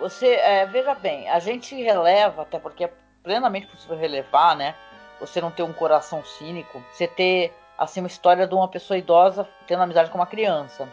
Você, 0.00 0.26
é, 0.26 0.66
veja 0.66 0.94
bem, 0.96 1.28
a 1.28 1.38
gente 1.38 1.76
releva, 1.76 2.42
até 2.42 2.58
porque 2.58 2.82
é 2.84 2.90
plenamente 3.22 3.66
possível 3.66 3.96
relevar, 3.96 4.56
né? 4.56 4.74
Você 5.20 5.40
não 5.40 5.50
ter 5.50 5.62
um 5.62 5.72
coração 5.72 6.24
cínico, 6.24 6.82
você 6.92 7.06
ter, 7.06 7.54
assim, 7.78 8.00
uma 8.00 8.08
história 8.08 8.46
de 8.46 8.54
uma 8.54 8.68
pessoa 8.68 8.98
idosa 8.98 9.48
tendo 9.66 9.82
amizade 9.82 10.10
com 10.10 10.18
uma 10.18 10.26
criança, 10.26 10.88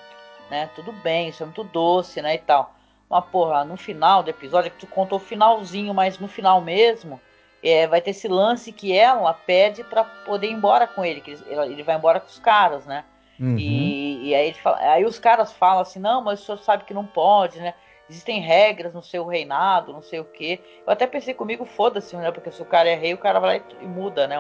né? 0.50 0.70
Tudo 0.76 0.92
bem, 0.92 1.30
isso 1.30 1.42
é 1.44 1.46
muito 1.46 1.64
doce, 1.64 2.22
né, 2.22 2.36
e 2.36 2.40
tal. 2.40 2.74
Mas, 3.10 3.26
porra, 3.26 3.66
no 3.66 3.76
final 3.76 4.22
do 4.22 4.30
episódio, 4.30 4.68
é 4.68 4.70
que 4.70 4.78
tu 4.78 4.88
contou 4.88 5.18
o 5.18 5.22
finalzinho, 5.22 5.94
mas 5.94 6.20
no 6.20 6.28
final 6.28 6.62
mesmo 6.62 7.20
é, 7.64 7.88
vai 7.88 8.02
ter 8.02 8.12
esse 8.12 8.28
lance 8.28 8.72
que 8.72 8.96
ela 8.96 9.34
pede 9.34 9.84
para 9.84 10.04
poder 10.04 10.48
ir 10.48 10.54
embora 10.54 10.88
com 10.88 11.04
ele, 11.04 11.22
que 11.22 11.32
ele, 11.48 11.84
vai 11.84 11.96
embora 11.96 12.20
com 12.20 12.28
os 12.28 12.40
caras, 12.40 12.86
né? 12.86 13.04
Uhum. 13.40 13.58
E, 13.58 14.30
e, 14.30 14.36
aí, 14.36 14.54
fala, 14.54 14.78
aí 14.78 15.06
os 15.06 15.18
caras 15.18 15.52
falam 15.54 15.82
assim, 15.82 16.00
não, 16.00 16.22
mas 16.22 16.42
o 16.42 16.46
senhor 16.46 16.58
sabe 16.60 16.84
que 16.84 16.94
não 16.94 17.06
pode, 17.06 17.60
né? 17.60 17.74
Existem 18.10 18.42
regras 18.42 18.94
no 18.94 19.04
seu 19.04 19.26
reinado, 19.26 19.94
não 19.94 20.02
sei 20.02 20.20
o 20.20 20.26
quê. 20.26 20.60
Eu 20.86 20.92
até 20.92 21.06
pensei 21.06 21.34
comigo, 21.34 21.64
foda-se, 21.64 22.16
né? 22.16 22.32
Porque 22.32 22.52
se 22.52 22.62
o 22.62 22.66
cara 22.66 22.90
é 22.90 22.96
rei, 22.96 23.14
o 23.14 23.18
cara 23.18 23.40
vai 23.40 23.60
lá 23.60 23.66
e 23.82 23.86
muda, 23.86 24.28
né? 24.28 24.38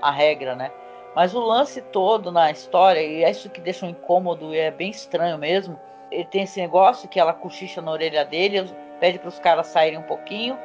a 0.00 0.10
regra, 0.10 0.54
né? 0.54 0.70
Mas 1.14 1.34
o 1.34 1.40
lance 1.40 1.82
todo 1.82 2.30
na 2.30 2.50
história, 2.50 3.00
e 3.00 3.24
é 3.24 3.30
isso 3.30 3.50
que 3.50 3.60
deixa 3.60 3.84
um 3.84 3.90
incômodo 3.90 4.54
e 4.54 4.58
é 4.58 4.70
bem 4.70 4.90
estranho 4.90 5.36
mesmo. 5.36 5.78
Ele 6.10 6.24
tem 6.24 6.42
esse 6.42 6.60
negócio 6.60 7.08
que 7.08 7.18
ela 7.18 7.32
cochicha 7.32 7.82
na 7.82 7.90
orelha 7.90 8.24
dele, 8.24 8.64
pede 9.00 9.18
para 9.18 9.28
os 9.28 9.38
caras 9.38 9.66
saírem 9.66 9.98
um 9.98 10.04
pouquinho 10.04 10.56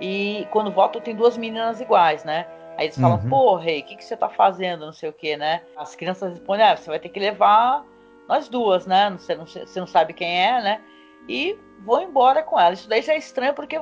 e 0.00 0.46
quando 0.50 0.70
voltam, 0.70 1.00
tem 1.00 1.14
duas 1.14 1.36
meninas 1.36 1.80
iguais, 1.80 2.24
né? 2.24 2.46
Aí 2.78 2.86
eles 2.86 2.98
falam, 2.98 3.18
uhum. 3.18 3.28
pô, 3.28 3.56
rei, 3.56 3.80
o 3.80 3.84
que, 3.84 3.96
que 3.96 4.04
você 4.04 4.16
tá 4.16 4.30
fazendo? 4.30 4.86
Não 4.86 4.92
sei 4.92 5.10
o 5.10 5.12
que, 5.12 5.36
né? 5.36 5.60
As 5.76 5.94
crianças 5.94 6.30
respondem, 6.30 6.64
ah, 6.64 6.76
você 6.76 6.88
vai 6.88 6.98
ter 6.98 7.10
que 7.10 7.20
levar 7.20 7.84
nós 8.26 8.48
duas, 8.48 8.86
né? 8.86 9.10
Você 9.10 9.34
não, 9.34 9.44
você 9.44 9.80
não 9.80 9.86
sabe 9.86 10.14
quem 10.14 10.46
é, 10.46 10.62
né? 10.62 10.80
E 11.28 11.58
vou 11.84 12.00
embora 12.00 12.42
com 12.42 12.58
ela. 12.58 12.74
Isso 12.74 12.88
daí 12.88 13.02
já 13.02 13.12
é 13.14 13.18
estranho 13.18 13.54
porque 13.54 13.80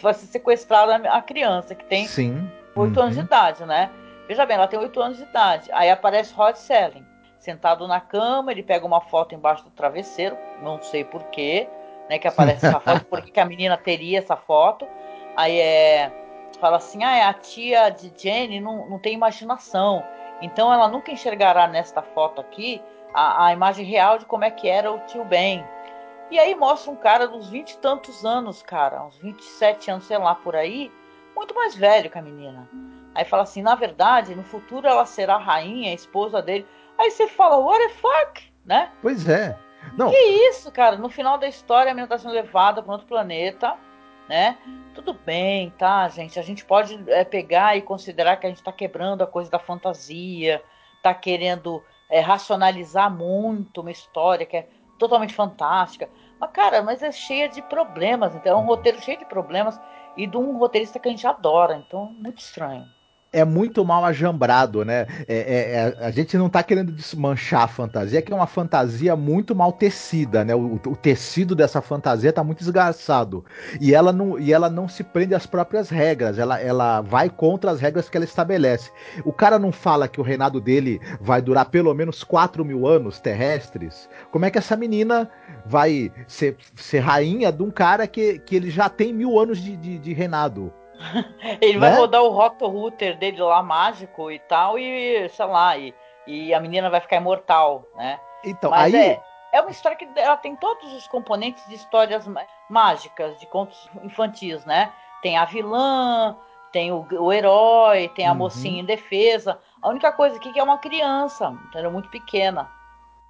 vai 0.00 0.14
ser 0.14 0.26
sequestrada 0.26 0.96
a 1.08 1.22
criança, 1.22 1.74
que 1.74 1.84
tem 1.84 2.06
oito 2.74 2.96
uhum. 2.96 3.02
anos 3.02 3.16
de 3.16 3.22
idade, 3.22 3.64
né? 3.64 3.90
Veja 4.28 4.44
bem, 4.44 4.56
ela 4.56 4.66
tem 4.66 4.78
oito 4.78 5.00
anos 5.00 5.16
de 5.16 5.22
idade. 5.22 5.70
Aí 5.72 5.90
aparece 5.90 6.34
Rod 6.34 6.56
Selling, 6.56 7.06
sentado 7.38 7.86
na 7.86 8.00
cama, 8.00 8.50
ele 8.50 8.62
pega 8.62 8.84
uma 8.84 9.00
foto 9.00 9.34
embaixo 9.34 9.64
do 9.64 9.70
travesseiro, 9.70 10.36
não 10.62 10.82
sei 10.82 11.04
porquê, 11.04 11.68
né? 12.08 12.18
Que 12.18 12.28
aparece 12.28 12.66
essa 12.66 12.80
foto, 12.80 13.04
porque 13.10 13.30
que 13.30 13.40
a 13.40 13.44
menina 13.44 13.76
teria 13.76 14.18
essa 14.18 14.36
foto. 14.36 14.86
Aí 15.36 15.58
é. 15.58 16.12
Fala 16.60 16.78
assim: 16.78 17.04
ah, 17.04 17.28
a 17.28 17.34
tia 17.34 17.90
de 17.90 18.12
Jenny 18.16 18.60
não, 18.60 18.88
não 18.88 18.98
tem 18.98 19.14
imaginação. 19.14 20.02
Então 20.40 20.72
ela 20.72 20.88
nunca 20.88 21.10
enxergará 21.10 21.66
nesta 21.66 22.02
foto 22.02 22.40
aqui 22.40 22.82
a, 23.14 23.46
a 23.46 23.52
imagem 23.52 23.84
real 23.84 24.18
de 24.18 24.26
como 24.26 24.44
é 24.44 24.50
que 24.50 24.68
era 24.68 24.90
o 24.90 24.98
tio 25.00 25.24
Ben. 25.24 25.64
E 26.30 26.38
aí 26.38 26.54
mostra 26.54 26.90
um 26.90 26.96
cara 26.96 27.26
dos 27.26 27.48
vinte 27.48 27.72
e 27.72 27.78
tantos 27.78 28.24
anos, 28.24 28.62
cara, 28.62 29.04
uns 29.04 29.16
27 29.18 29.90
anos, 29.90 30.04
sei 30.04 30.18
lá, 30.18 30.34
por 30.34 30.56
aí, 30.56 30.90
muito 31.34 31.54
mais 31.54 31.74
velho 31.74 32.10
que 32.10 32.18
a 32.18 32.22
menina. 32.22 32.68
Aí 33.14 33.24
fala 33.24 33.44
assim, 33.44 33.62
na 33.62 33.74
verdade, 33.74 34.34
no 34.34 34.42
futuro 34.42 34.86
ela 34.86 35.06
será 35.06 35.36
a 35.36 35.38
rainha, 35.38 35.90
a 35.90 35.94
esposa 35.94 36.42
dele. 36.42 36.66
Aí 36.98 37.10
você 37.10 37.26
fala, 37.26 37.58
what 37.58 37.78
the 37.86 37.94
fuck, 37.94 38.52
né? 38.64 38.90
Pois 39.00 39.28
é. 39.28 39.56
Não. 39.96 40.10
Que 40.10 40.16
isso, 40.48 40.70
cara? 40.72 40.96
No 40.96 41.08
final 41.08 41.38
da 41.38 41.46
história, 41.46 41.92
a 41.92 41.94
menina 41.94 42.08
tá 42.08 42.18
sendo 42.18 42.34
levada 42.34 42.82
para 42.82 42.92
outro 42.92 43.06
planeta 43.06 43.76
né? 44.28 44.58
Tudo 44.94 45.14
bem, 45.14 45.70
tá, 45.78 46.08
gente? 46.08 46.38
A 46.38 46.42
gente 46.42 46.64
pode 46.64 46.98
é, 47.08 47.24
pegar 47.24 47.76
e 47.76 47.82
considerar 47.82 48.36
que 48.36 48.46
a 48.46 48.48
gente 48.48 48.58
está 48.58 48.72
quebrando 48.72 49.22
a 49.22 49.26
coisa 49.26 49.50
da 49.50 49.58
fantasia, 49.58 50.62
está 50.96 51.14
querendo 51.14 51.82
é, 52.10 52.20
racionalizar 52.20 53.10
muito 53.10 53.80
uma 53.80 53.90
história 53.90 54.46
que 54.46 54.56
é 54.56 54.68
totalmente 54.98 55.34
fantástica. 55.34 56.08
Mas, 56.40 56.50
cara, 56.50 56.82
mas 56.82 57.02
é 57.02 57.12
cheia 57.12 57.48
de 57.48 57.62
problemas. 57.62 58.34
Então, 58.34 58.58
é 58.58 58.60
um 58.60 58.66
roteiro 58.66 59.00
cheio 59.00 59.18
de 59.18 59.24
problemas 59.24 59.80
e 60.16 60.26
de 60.26 60.36
um 60.36 60.56
roteirista 60.56 60.98
que 60.98 61.08
a 61.08 61.10
gente 61.10 61.26
adora. 61.26 61.76
Então, 61.76 62.12
muito 62.18 62.38
estranho 62.38 62.95
é 63.36 63.44
muito 63.44 63.84
mal 63.84 64.02
ajambrado, 64.06 64.82
né? 64.82 65.06
É, 65.28 65.36
é, 65.36 65.96
é, 66.00 66.06
a 66.06 66.10
gente 66.10 66.38
não 66.38 66.48
tá 66.48 66.62
querendo 66.62 66.90
desmanchar 66.90 67.64
a 67.64 67.68
fantasia, 67.68 68.22
que 68.22 68.32
é 68.32 68.34
uma 68.34 68.46
fantasia 68.46 69.14
muito 69.14 69.54
mal 69.54 69.72
tecida, 69.72 70.42
né? 70.42 70.54
O, 70.54 70.76
o, 70.76 70.96
tecido 70.96 71.54
dessa 71.54 71.82
fantasia 71.82 72.32
tá 72.32 72.42
muito 72.42 72.62
esgarçado. 72.62 73.44
E 73.78 73.94
ela 73.94 74.10
não, 74.10 74.38
e 74.38 74.54
ela 74.54 74.70
não 74.70 74.88
se 74.88 75.04
prende 75.04 75.34
às 75.34 75.44
próprias 75.44 75.90
regras, 75.90 76.38
ela, 76.38 76.58
ela 76.58 77.02
vai 77.02 77.28
contra 77.28 77.70
as 77.70 77.78
regras 77.78 78.08
que 78.08 78.16
ela 78.16 78.24
estabelece. 78.24 78.90
O 79.22 79.34
cara 79.34 79.58
não 79.58 79.70
fala 79.70 80.08
que 80.08 80.18
o 80.18 80.24
reinado 80.24 80.58
dele 80.58 80.98
vai 81.20 81.42
durar 81.42 81.66
pelo 81.66 81.92
menos 81.92 82.24
4 82.24 82.64
mil 82.64 82.86
anos 82.86 83.20
terrestres. 83.20 84.08
Como 84.30 84.46
é 84.46 84.50
que 84.50 84.56
essa 84.56 84.76
menina 84.76 85.28
vai 85.66 86.10
ser, 86.26 86.56
ser 86.74 87.00
rainha 87.00 87.52
de 87.52 87.62
um 87.62 87.70
cara 87.70 88.06
que, 88.06 88.38
que 88.38 88.56
ele 88.56 88.70
já 88.70 88.88
tem 88.88 89.12
mil 89.12 89.38
anos 89.38 89.58
de, 89.58 89.76
de, 89.76 89.98
de 89.98 90.14
reinado? 90.14 90.72
Ele 91.60 91.78
vai 91.78 91.90
né? 91.90 91.98
rodar 91.98 92.22
o 92.22 92.30
roto 92.30 92.66
router 92.66 93.16
dele 93.18 93.40
lá 93.40 93.62
mágico 93.62 94.30
e 94.30 94.38
tal, 94.38 94.78
e 94.78 95.28
sei 95.28 95.46
lá, 95.46 95.76
e, 95.76 95.94
e 96.26 96.54
a 96.54 96.60
menina 96.60 96.90
vai 96.90 97.00
ficar 97.00 97.16
imortal, 97.16 97.84
né? 97.94 98.18
Então, 98.44 98.70
Mas 98.70 98.94
aí. 98.94 99.00
É, 99.00 99.22
é 99.52 99.60
uma 99.60 99.70
história 99.70 99.96
que 99.96 100.08
ela 100.16 100.36
tem 100.36 100.54
todos 100.56 100.92
os 100.92 101.06
componentes 101.08 101.66
de 101.68 101.74
histórias 101.74 102.28
mágicas, 102.68 103.38
de 103.38 103.46
contos 103.46 103.88
infantis, 104.02 104.64
né? 104.64 104.92
Tem 105.22 105.36
a 105.36 105.44
vilã, 105.44 106.36
tem 106.72 106.92
o, 106.92 107.06
o 107.10 107.32
herói, 107.32 108.08
tem 108.14 108.26
a 108.26 108.32
uhum. 108.32 108.38
mocinha 108.38 108.80
em 108.80 108.84
defesa. 108.84 109.58
A 109.80 109.88
única 109.88 110.12
coisa 110.12 110.36
aqui 110.36 110.50
é 110.50 110.52
que 110.52 110.60
é 110.60 110.62
uma 110.62 110.78
criança, 110.78 111.56
entendeu? 111.68 111.90
Muito 111.90 112.10
pequena. 112.10 112.68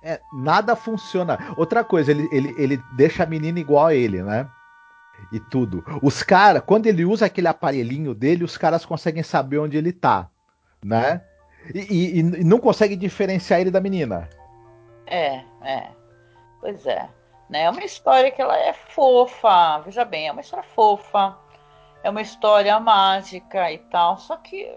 É, 0.03 0.21
nada 0.33 0.77
funciona. 0.77 1.39
Outra 1.57 1.83
coisa, 1.83 2.11
ele, 2.11 2.29
ele, 2.31 2.55
ele 2.59 2.83
deixa 2.93 3.23
a 3.23 3.27
menina 3.27 3.59
igual 3.59 3.87
a 3.87 3.95
ele, 3.95 4.23
né? 4.23 4.49
E 5.33 5.41
tudo. 5.41 5.85
Os 6.03 6.23
caras, 6.23 6.63
quando 6.65 6.87
ele 6.87 7.05
usa 7.05 7.27
aquele 7.27 7.49
aparelhinho 7.49 8.15
dele, 8.15 8.45
os 8.45 8.57
caras 8.57 8.85
conseguem 8.85 9.23
saber 9.23 9.59
onde 9.59 9.77
ele 9.77 9.93
tá, 9.93 10.29
né? 10.85 11.23
E, 11.75 11.81
e, 11.81 12.19
e 12.19 12.45
não 12.45 12.59
conseguem 12.59 12.97
diferenciar 12.97 13.61
ele 13.61 13.71
da 13.71 13.81
menina. 13.81 14.29
É, 15.07 15.43
é. 15.63 15.89
Pois 16.61 16.87
é. 16.87 17.09
Né? 17.49 17.63
É 17.63 17.71
uma 17.71 17.85
história 17.85 18.31
que 18.31 18.43
ela 18.43 18.57
é 18.57 18.73
fofa, 18.73 19.81
veja 19.85 20.05
bem, 20.05 20.29
é 20.29 20.33
uma 20.33 20.41
história 20.41 20.65
fofa, 20.75 21.37
é 22.03 22.11
uma 22.11 22.21
história 22.21 22.79
mágica 22.81 23.71
e 23.71 23.79
tal, 23.79 24.19
só 24.19 24.37
que 24.37 24.69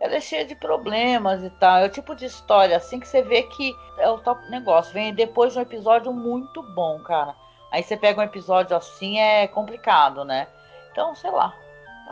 ela 0.00 0.16
é 0.16 0.20
cheia 0.20 0.44
de 0.44 0.54
problemas 0.54 1.42
e 1.42 1.50
tal. 1.50 1.78
É 1.78 1.86
o 1.86 1.90
tipo 1.90 2.14
de 2.14 2.26
história 2.26 2.76
assim 2.76 2.98
que 2.98 3.06
você 3.06 3.22
vê 3.22 3.44
que 3.44 3.72
é 3.98 4.10
o 4.10 4.18
tal 4.18 4.36
negócio. 4.50 4.92
Vem 4.92 5.14
depois 5.14 5.52
de 5.52 5.60
um 5.60 5.62
episódio 5.62 6.12
muito 6.12 6.62
bom, 6.74 6.98
cara. 7.00 7.34
Aí 7.72 7.82
você 7.82 7.96
pega 7.96 8.20
um 8.20 8.24
episódio 8.24 8.76
assim, 8.76 9.18
é 9.18 9.48
complicado, 9.48 10.24
né? 10.24 10.46
Então, 10.92 11.14
sei 11.14 11.30
lá. 11.30 11.54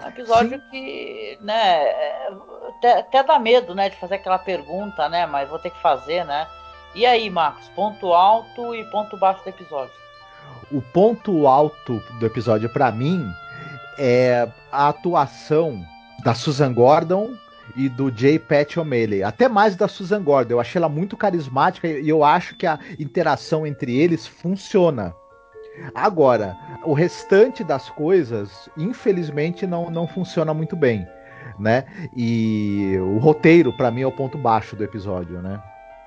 É 0.00 0.06
um 0.06 0.08
episódio 0.08 0.58
Sim. 0.58 0.62
que, 0.70 1.38
né, 1.42 1.82
é, 1.82 2.28
até, 2.68 2.98
até 3.00 3.22
dá 3.22 3.38
medo, 3.38 3.74
né, 3.74 3.90
de 3.90 3.96
fazer 3.96 4.14
aquela 4.14 4.38
pergunta, 4.38 5.06
né? 5.10 5.26
Mas 5.26 5.50
vou 5.50 5.58
ter 5.58 5.70
que 5.70 5.80
fazer, 5.82 6.24
né? 6.24 6.46
E 6.94 7.04
aí, 7.04 7.28
Marcos, 7.28 7.68
ponto 7.76 8.12
alto 8.12 8.74
e 8.74 8.82
ponto 8.90 9.16
baixo 9.18 9.44
do 9.44 9.50
episódio? 9.50 9.92
O 10.72 10.80
ponto 10.80 11.46
alto 11.46 12.00
do 12.18 12.26
episódio, 12.26 12.68
para 12.70 12.90
mim, 12.90 13.30
é 13.98 14.48
a 14.72 14.88
atuação 14.88 15.84
da 16.24 16.34
Susan 16.34 16.72
Gordon 16.72 17.36
e 17.76 17.88
do 17.88 18.10
J. 18.10 18.38
Pat 18.38 18.76
O'Malley. 18.78 19.22
Até 19.22 19.46
mais 19.48 19.76
da 19.76 19.86
Susan 19.86 20.22
Gordon. 20.22 20.54
Eu 20.54 20.60
achei 20.60 20.78
ela 20.78 20.88
muito 20.88 21.16
carismática 21.16 21.86
e 21.86 22.08
eu 22.08 22.24
acho 22.24 22.56
que 22.56 22.66
a 22.66 22.78
interação 22.98 23.66
entre 23.66 23.96
eles 23.96 24.26
funciona. 24.26 25.14
Agora, 25.94 26.56
o 26.84 26.92
restante 26.92 27.62
das 27.64 27.88
coisas, 27.90 28.68
infelizmente, 28.76 29.66
não, 29.66 29.90
não 29.90 30.06
funciona 30.06 30.52
muito 30.52 30.76
bem, 30.76 31.06
né? 31.58 31.84
E 32.14 32.96
o 32.98 33.18
roteiro, 33.18 33.72
para 33.72 33.90
mim, 33.90 34.02
é 34.02 34.06
o 34.06 34.12
ponto 34.12 34.36
baixo 34.36 34.76
do 34.76 34.84
episódio, 34.84 35.40
né? 35.40 35.62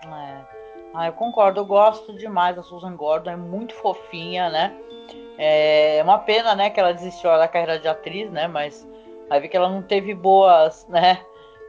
É. 0.06 0.54
Ah, 0.94 1.08
eu 1.08 1.14
concordo, 1.14 1.60
eu 1.60 1.66
gosto 1.66 2.16
demais 2.16 2.56
da 2.56 2.62
Susan 2.62 2.96
Gordon, 2.96 3.32
é 3.32 3.36
muito 3.36 3.74
fofinha, 3.74 4.50
né? 4.50 4.76
É 5.38 6.00
uma 6.04 6.20
pena, 6.20 6.54
né, 6.54 6.70
que 6.70 6.80
ela 6.80 6.94
desistiu 6.94 7.32
da 7.32 7.48
carreira 7.48 7.80
de 7.80 7.88
atriz, 7.88 8.30
né? 8.30 8.48
Mas 8.48 8.88
vai 9.28 9.40
ver 9.40 9.48
que 9.48 9.58
ela 9.58 9.70
não 9.70 9.82
teve 9.82 10.14
boas, 10.14 10.86
né? 10.88 11.20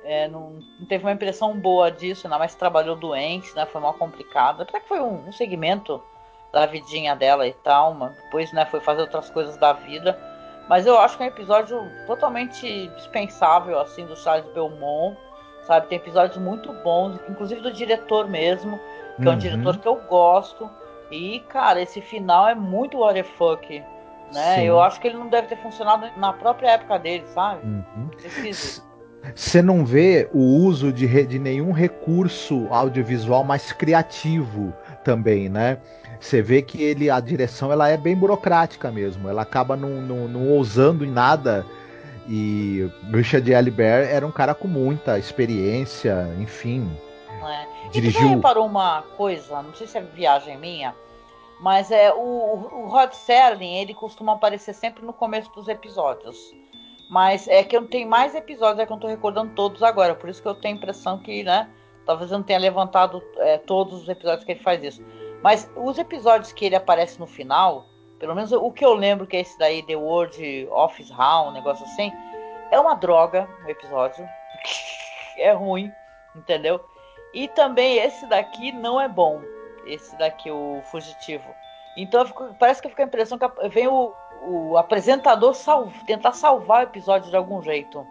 É, 0.05 0.29
não, 0.29 0.59
não, 0.79 0.87
teve 0.87 1.03
uma 1.03 1.13
impressão 1.13 1.59
boa 1.59 1.91
disso, 1.91 2.27
ainda 2.27 2.39
mais 2.39 2.55
trabalhou 2.55 2.95
doente, 2.95 3.55
né? 3.57 3.65
Foi 3.65 3.81
mal 3.81 3.95
complicado. 3.95 4.63
Até 4.63 4.79
que 4.79 4.87
foi 4.87 5.01
um, 5.01 5.29
um 5.29 5.33
segmento 5.33 6.03
da 6.55 6.67
vidinha 6.67 7.17
dela 7.17 7.47
e 7.47 7.53
tal, 7.53 7.93
mas 7.93 8.15
depois 8.17 8.53
né, 8.53 8.65
foi 8.65 8.81
fazer 8.81 9.03
outras 9.03 9.29
coisas 9.29 9.57
da 9.57 9.73
vida. 9.73 10.19
Mas 10.69 10.87
eu 10.87 10.99
acho 10.99 11.17
que 11.17 11.25
é 11.25 11.27
um 11.27 11.29
episódio 11.29 11.91
totalmente 12.07 12.89
dispensável, 12.97 13.79
assim, 13.79 14.07
do 14.07 14.17
Charles 14.17 14.47
Belmont, 14.55 15.19
sabe? 15.67 15.89
Tem 15.89 15.99
episódios 15.99 16.39
muito 16.39 16.73
bons, 16.85 17.19
inclusive 17.29 17.61
do 17.61 17.73
diretor 17.73 18.29
mesmo, 18.29 18.79
que 19.17 19.23
uhum. 19.23 19.27
é 19.27 19.31
um 19.31 19.33
uhum. 19.33 19.39
diretor 19.39 19.79
que 19.79 19.89
eu 19.89 19.97
gosto. 20.09 20.71
E, 21.11 21.41
cara, 21.49 21.83
esse 21.83 22.01
final 22.01 22.49
é 22.49 22.55
muito 22.55 22.99
what 22.99 23.15
the 23.15 23.29
fuck, 23.37 23.83
Né? 24.33 24.55
Sim. 24.55 24.63
Eu 24.63 24.81
acho 24.81 25.01
que 25.01 25.09
ele 25.09 25.19
não 25.19 25.29
deve 25.29 25.49
ter 25.49 25.57
funcionado 25.57 26.09
na 26.17 26.33
própria 26.33 26.71
época 26.71 26.99
dele, 26.99 27.25
sabe? 27.27 27.67
Uhum. 27.67 28.11
Esquisito. 28.25 28.95
Você 29.35 29.63
não 29.63 29.85
vê 29.85 30.29
o 30.33 30.41
uso 30.41 30.93
de, 30.93 31.27
de 31.27 31.39
nenhum 31.39 31.73
recurso 31.73 32.67
audiovisual 32.71 33.43
mais 33.43 33.73
criativo 33.73 34.75
também, 35.05 35.49
né? 35.49 35.79
Você 36.19 36.41
vê 36.41 36.63
que 36.63 36.83
ele, 36.83 37.11
a 37.11 37.21
direção 37.21 37.71
ela 37.71 37.89
é 37.89 37.97
bem 37.97 38.17
burocrática 38.17 38.91
mesmo. 38.91 39.29
Ela 39.29 39.43
acaba 39.43 39.77
não, 39.77 40.01
não, 40.01 40.27
não 40.27 40.49
ousando 40.49 41.05
em 41.05 41.11
nada. 41.11 41.67
E 42.27 42.91
Richard. 43.13 43.51
Bear 43.71 44.03
era 44.05 44.27
um 44.27 44.33
cara 44.33 44.55
com 44.55 44.67
muita 44.67 45.19
experiência, 45.19 46.35
enfim. 46.41 46.91
E 47.95 48.01
já 48.01 48.01
Dirigiu. 48.01 48.29
reparou 48.29 48.67
uma 48.67 49.03
coisa, 49.17 49.63
não 49.63 49.75
sei 49.75 49.87
se 49.87 49.99
é 49.99 50.01
viagem 50.01 50.57
minha, 50.57 50.95
mas 51.61 51.91
é 51.91 52.13
o, 52.13 52.19
o 52.19 52.87
Rod 52.87 53.13
Serling, 53.13 53.77
ele 53.77 53.95
costuma 53.95 54.33
aparecer 54.33 54.75
sempre 54.75 55.05
no 55.05 55.13
começo 55.13 55.53
dos 55.53 55.69
episódios. 55.69 56.37
Mas 57.09 57.47
é 57.47 57.63
que 57.63 57.77
eu 57.77 57.83
não 57.83 57.89
tenho 57.89 58.09
mais 58.09 58.35
episódios, 58.35 58.81
é 58.81 58.87
que 58.87 58.93
eu 58.93 58.97
não 58.97 59.01
tô 59.01 59.09
recordando 59.09 59.53
todos 59.55 59.83
agora, 59.83 60.15
por 60.15 60.29
isso 60.29 60.41
que 60.41 60.49
eu 60.49 60.55
tenho 60.55 60.75
a 60.75 60.79
impressão 60.79 61.19
que, 61.19 61.45
né, 61.45 61.69
talvez 62.07 62.31
eu 62.31 62.39
não 62.39 62.45
tenha 62.45 62.59
levantado 62.59 63.23
é, 63.39 63.59
todos 63.59 64.03
os 64.03 64.09
episódios 64.09 64.45
que 64.45 64.53
ele 64.53 64.61
faz 64.61 64.83
isso. 64.83 65.05
Mas 65.43 65.71
os 65.77 65.99
episódios 65.99 66.53
que 66.53 66.65
ele 66.65 66.77
aparece 66.77 67.19
no 67.21 67.27
final, 67.27 67.87
pelo 68.19 68.35
menos 68.35 68.51
o 68.53 68.71
que 68.71 68.85
eu 68.85 68.95
lembro 68.95 69.27
que 69.27 69.37
é 69.37 69.41
esse 69.41 69.59
daí, 69.59 69.83
The 69.83 69.97
World 69.97 70.69
Office 70.71 71.11
How, 71.11 71.49
um 71.49 71.53
negócio 71.53 71.85
assim, 71.85 72.13
é 72.71 72.81
uma 72.81 72.95
droga 72.95 73.49
o 73.65 73.71
episódio. 73.71 74.27
é 75.39 75.53
ruim, 75.53 75.93
entendeu? 76.35 76.81
E 77.33 77.49
também 77.49 77.99
esse 77.99 78.27
daqui 78.27 78.73
não 78.73 79.01
é 79.01 79.09
bom. 79.09 79.43
Esse 79.87 80.17
daqui, 80.17 80.51
o 80.51 80.81
Fugitivo. 80.85 81.45
Então 81.97 82.25
fico- 82.25 82.55
parece 82.59 82.81
que 82.81 82.89
com 82.89 83.03
a 83.03 83.05
impressão 83.05 83.39
que 83.39 83.69
vem 83.69 83.87
o, 83.87 84.15
o 84.47 84.77
apresentador 84.77 85.55
tentar 86.07 86.33
salvar 86.33 86.81
o 86.81 86.89
episódio 86.89 87.31
de 87.31 87.37
algum 87.37 87.61
jeito. 87.61 88.07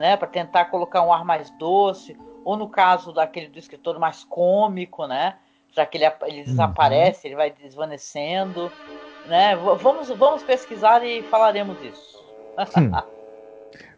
Né? 0.00 0.16
Para 0.16 0.28
tentar 0.28 0.66
colocar 0.66 1.02
um 1.02 1.12
ar 1.12 1.24
mais 1.24 1.50
doce. 1.50 2.18
Ou 2.44 2.56
no 2.56 2.68
caso 2.68 3.12
daquele 3.12 3.48
do 3.48 3.58
escritor 3.58 3.98
mais 3.98 4.24
cômico, 4.24 5.06
né? 5.06 5.36
Já 5.72 5.84
que 5.84 5.98
ele, 5.98 6.04
ele 6.26 6.44
desaparece, 6.44 7.26
ele 7.26 7.34
vai 7.34 7.50
desvanecendo. 7.50 8.70
Né? 9.26 9.56
Vamos, 9.56 10.08
vamos 10.10 10.42
pesquisar 10.42 11.04
e 11.04 11.22
falaremos 11.22 11.80
disso. 11.80 12.22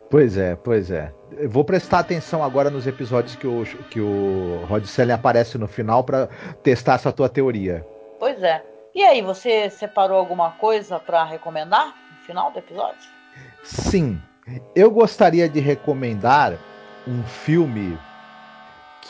Pois 0.09 0.37
é, 0.37 0.55
pois 0.55 0.91
é. 0.91 1.13
Eu 1.33 1.51
vou 1.51 1.65
prestar 1.65 1.99
atenção 1.99 2.43
agora 2.43 2.71
nos 2.71 2.87
episódios 2.87 3.35
que 3.35 3.47
o, 3.47 3.65
que 3.91 4.01
o 4.01 4.65
Rod 4.69 4.85
Serling 4.85 5.13
aparece 5.13 5.59
no 5.59 5.67
final 5.67 6.05
para 6.05 6.29
testar 6.63 6.95
essa 6.95 7.13
tua 7.13 7.29
teoria. 7.29 7.85
Pois 8.19 8.41
é. 8.43 8.63
E 8.95 9.03
aí, 9.03 9.21
você 9.21 9.69
separou 9.69 10.17
alguma 10.17 10.53
coisa 10.53 10.99
para 10.99 11.25
recomendar 11.25 11.89
no 11.89 12.25
final 12.25 12.51
do 12.51 12.59
episódio? 12.59 13.11
Sim, 13.63 14.21
eu 14.75 14.91
gostaria 14.91 15.49
de 15.49 15.61
recomendar 15.61 16.57
um 17.07 17.23
filme 17.25 17.99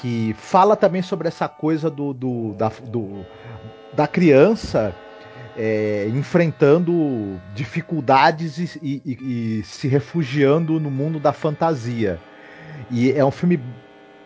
que 0.00 0.34
fala 0.38 0.76
também 0.76 1.02
sobre 1.02 1.28
essa 1.28 1.48
coisa 1.48 1.88
do, 1.90 2.12
do- 2.12 2.52
da, 2.54 2.70
do- 2.84 3.24
da 3.92 4.06
criança 4.06 4.94
é, 5.56 6.06
enfrentando 6.12 7.40
dificuldades 7.54 8.58
e, 8.58 8.80
e- 8.82 9.02
e- 9.60 9.62
se 9.64 9.88
refugiando 9.88 10.78
no 10.78 10.90
mundo 10.90 11.18
da 11.18 11.32
fantasia. 11.32 12.18
E 12.90 13.10
é 13.12 13.24
um 13.24 13.30
filme 13.30 13.58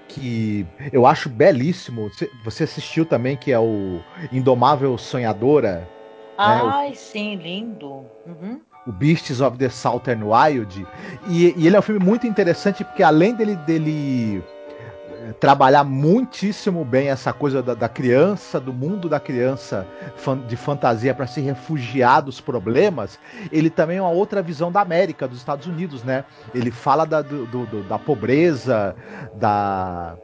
que 0.09 0.67
eu 0.93 1.07
acho 1.07 1.29
belíssimo. 1.29 2.11
Você- 2.45 2.65
assistiu 2.65 3.07
também, 3.07 3.37
que 3.37 3.53
é 3.53 3.59
o 3.59 4.01
Indomável 4.33 4.99
Sonhadora? 4.99 5.89
Ai, 6.37 6.95
sim, 6.95 7.37
lindo. 7.37 8.05
Uhum. 8.27 8.61
o 8.87 8.93
Beasts 8.93 9.41
of 9.41 9.59
the 9.59 9.69
Southern 9.69 10.23
Wild. 10.25 10.87
E, 11.29 11.55
e 11.57 11.67
ele 11.67 11.77
é 11.77 11.79
um 11.79 11.83
filme 11.83 12.03
muito 12.05 12.27
interessante 12.27 12.83
porque 12.83 13.03
além 13.03 13.35
dele, 13.35 13.55
dele 13.57 14.43
trabalhar 15.39 15.85
muitíssimo 15.85 16.85
bem 16.85 17.09
essa 17.09 17.33
coisa 17.33 17.63
da, 17.63 17.75
da 17.75 17.89
criança, 17.89 18.59
do 18.61 18.73
mundo 18.73 19.09
da 19.09 19.21
criança 19.21 19.87
de 20.47 20.57
fantasia 20.57 21.15
para 21.15 21.27
se 21.27 21.41
refugiar 21.41 22.21
dos 22.23 22.41
problemas, 22.41 23.19
ele 23.53 23.71
também 23.71 23.99
é 23.99 24.03
uma 24.03 24.11
outra 24.11 24.43
visão 24.43 24.73
da 24.73 24.81
América, 24.81 25.29
dos 25.29 25.39
Estados 25.39 25.67
Unidos, 25.67 26.03
né? 26.03 26.25
Ele 26.55 26.71
fala 26.71 27.05
da, 27.05 27.23
do- 27.23 27.47
do- 27.47 27.83
da 27.85 27.99
pobreza, 27.99 28.95
da 29.35 30.17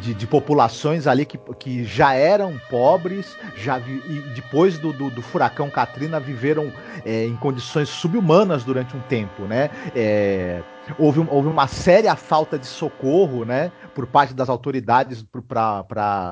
de, 0.00 0.14
de 0.14 0.26
populações 0.26 1.06
ali 1.06 1.24
que, 1.24 1.38
que 1.58 1.84
já 1.84 2.14
eram 2.14 2.60
pobres, 2.70 3.36
já 3.56 3.78
vi- 3.78 4.02
e 4.08 4.20
depois 4.34 4.78
do, 4.78 4.92
do, 4.92 5.10
do 5.10 5.22
furacão 5.22 5.70
Katrina 5.70 6.20
viveram 6.20 6.72
é, 7.04 7.26
em 7.26 7.36
condições 7.36 7.88
subhumanas 7.88 8.64
durante 8.64 8.96
um 8.96 9.00
tempo, 9.00 9.42
né? 9.46 9.70
É, 9.94 10.62
houve, 10.98 11.20
um- 11.20 11.28
houve 11.30 11.48
uma 11.48 11.66
séria 11.66 12.14
falta 12.16 12.58
de 12.58 12.66
socorro, 12.66 13.44
né? 13.44 13.70
Por 13.94 14.06
parte 14.06 14.34
das 14.34 14.48
autoridades 14.48 15.24
para 15.48 16.24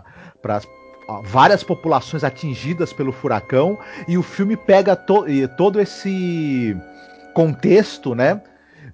várias 1.25 1.63
populações 1.63 2.25
atingidas 2.25 2.93
pelo 2.93 3.13
furacão 3.13 3.79
e 4.09 4.17
o 4.17 4.23
filme 4.23 4.57
pega 4.57 4.95
to- 4.97 5.25
todo 5.57 5.81
esse 5.81 6.77
contexto, 7.35 8.15
né? 8.15 8.41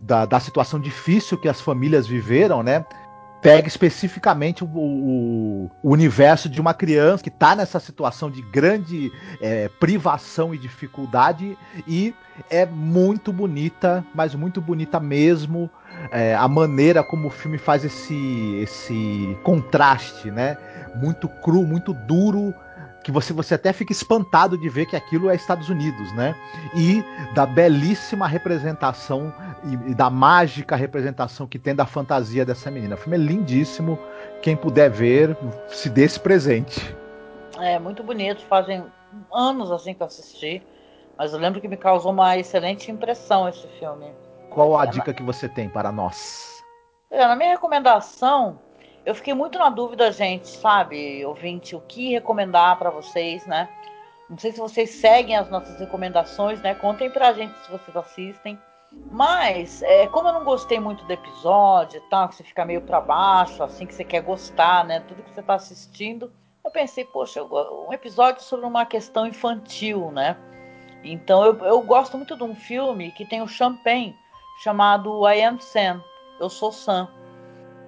Da, 0.01 0.25
da 0.27 0.38
situação 0.38 0.79
difícil 0.79 1.37
que 1.37 1.49
as 1.49 1.61
famílias 1.61 2.07
viveram, 2.07 2.62
né? 2.62 2.85
pega 3.40 3.68
especificamente 3.68 4.64
o, 4.64 4.66
o- 4.66 5.71
o 5.81 5.92
universo 5.92 6.49
de 6.49 6.61
uma 6.61 6.75
criança 6.75 7.23
que 7.23 7.29
está 7.29 7.55
nessa 7.55 7.79
situação 7.79 8.29
de 8.29 8.42
grande 8.42 9.12
é, 9.40 9.68
privação 9.79 10.53
e 10.53 10.59
dificuldade 10.59 11.57
e 11.87 12.12
é 12.51 12.66
muito 12.66 13.33
bonita, 13.33 14.05
mas 14.14 14.35
muito 14.35 14.61
bonita 14.61 14.98
mesmo 15.01 15.70
é, 16.11 16.35
a 16.35 16.46
maneira 16.48 17.03
como 17.03 17.29
o 17.29 17.31
filme 17.31 17.59
faz 17.59 17.85
esse, 17.85 18.57
esse 18.62 19.37
contraste, 19.42 20.31
né? 20.31 20.57
Muito 20.94 21.29
cru, 21.29 21.64
muito 21.64 21.92
duro, 21.92 22.55
que 23.03 23.11
você, 23.11 23.33
você 23.33 23.55
até 23.55 23.72
fica 23.72 23.92
espantado 23.92 24.57
de 24.57 24.68
ver 24.68 24.87
que 24.87 24.96
aquilo 24.96 25.31
é 25.31 25.35
Estados 25.35 25.68
Unidos, 25.68 26.12
né? 26.12 26.35
E 26.74 27.03
da 27.35 27.46
belíssima 27.46 28.27
representação 28.27 29.33
e, 29.64 29.90
e 29.90 29.94
da 29.94 30.11
mágica 30.11 30.77
representação 30.77 31.46
que 31.46 31.59
tem 31.59 31.74
da 31.74 31.87
fantasia 31.87 32.44
dessa 32.44 32.70
menina. 32.70 32.94
O 32.94 32.98
filme 32.98 33.16
é 33.16 33.20
lindíssimo. 33.20 33.98
Quem 34.42 34.57
puder 34.57 34.90
ver, 34.90 35.37
se 35.68 35.90
dê 35.90 36.05
esse 36.05 36.20
presente. 36.20 36.94
É 37.59 37.79
muito 37.79 38.03
bonito, 38.03 38.44
fazem 38.46 38.85
anos 39.33 39.72
assim 39.72 39.94
que 39.94 40.03
eu 40.03 40.07
assisti, 40.07 40.62
mas 41.18 41.33
eu 41.33 41.38
lembro 41.40 41.61
que 41.61 41.66
me 41.66 41.76
causou 41.76 42.12
uma 42.12 42.37
excelente 42.38 42.90
impressão 42.90 43.48
esse 43.48 43.66
filme. 43.78 44.14
Qual 44.48 44.78
a 44.78 44.87
dica 44.87 45.12
que 45.12 45.22
você 45.22 45.48
tem 45.48 45.68
para 45.68 45.90
nós? 45.90 46.62
É, 47.11 47.26
na 47.26 47.35
minha 47.35 47.50
recomendação, 47.50 48.61
eu 49.04 49.14
fiquei 49.14 49.35
muito 49.35 49.59
na 49.59 49.68
dúvida, 49.68 50.12
gente, 50.12 50.46
sabe, 50.46 51.24
ouvinte, 51.26 51.74
o 51.74 51.81
que 51.81 52.12
recomendar 52.12 52.78
pra 52.78 52.90
vocês, 52.90 53.44
né? 53.46 53.68
Não 54.31 54.38
sei 54.38 54.52
se 54.52 54.61
vocês 54.61 54.90
seguem 54.90 55.37
as 55.37 55.50
nossas 55.50 55.81
recomendações, 55.81 56.61
né? 56.61 56.74
Contem 56.74 57.11
pra 57.11 57.33
gente 57.33 57.59
se 57.64 57.70
vocês 57.70 57.96
assistem. 57.96 58.59
Mas, 59.11 59.83
é, 59.83 60.07
como 60.07 60.28
eu 60.28 60.33
não 60.33 60.44
gostei 60.44 60.78
muito 60.78 61.04
do 61.04 61.12
episódio 61.12 61.98
e 61.98 62.11
tal, 62.11 62.28
que 62.28 62.37
você 62.37 62.44
fica 62.44 62.64
meio 62.64 62.83
pra 62.83 63.00
baixo, 63.00 63.62
assim, 63.62 63.87
que 63.87 63.94
você 63.94 64.04
quer 64.04 64.22
gostar, 64.22 64.85
né? 64.85 65.00
Tudo 65.00 65.22
que 65.22 65.35
você 65.35 65.42
tá 65.42 65.54
assistindo, 65.54 66.33
eu 66.64 66.70
pensei, 66.70 67.04
poxa, 67.04 67.42
um 67.42 67.92
episódio 67.92 68.42
sobre 68.42 68.66
uma 68.66 68.85
questão 68.85 69.26
infantil, 69.26 70.11
né? 70.11 70.37
Então 71.05 71.45
eu, 71.45 71.59
eu 71.65 71.81
gosto 71.83 72.17
muito 72.17 72.37
de 72.37 72.43
um 72.43 72.55
filme 72.55 73.13
que 73.13 73.25
tem 73.25 73.41
o 73.43 73.49
Champagne, 73.49 74.17
chamado 74.63 75.29
I 75.29 75.43
Am 75.43 75.61
Sam, 75.61 76.03
Eu 76.41 76.51
Sou 76.51 76.73
Sam. 76.73 77.09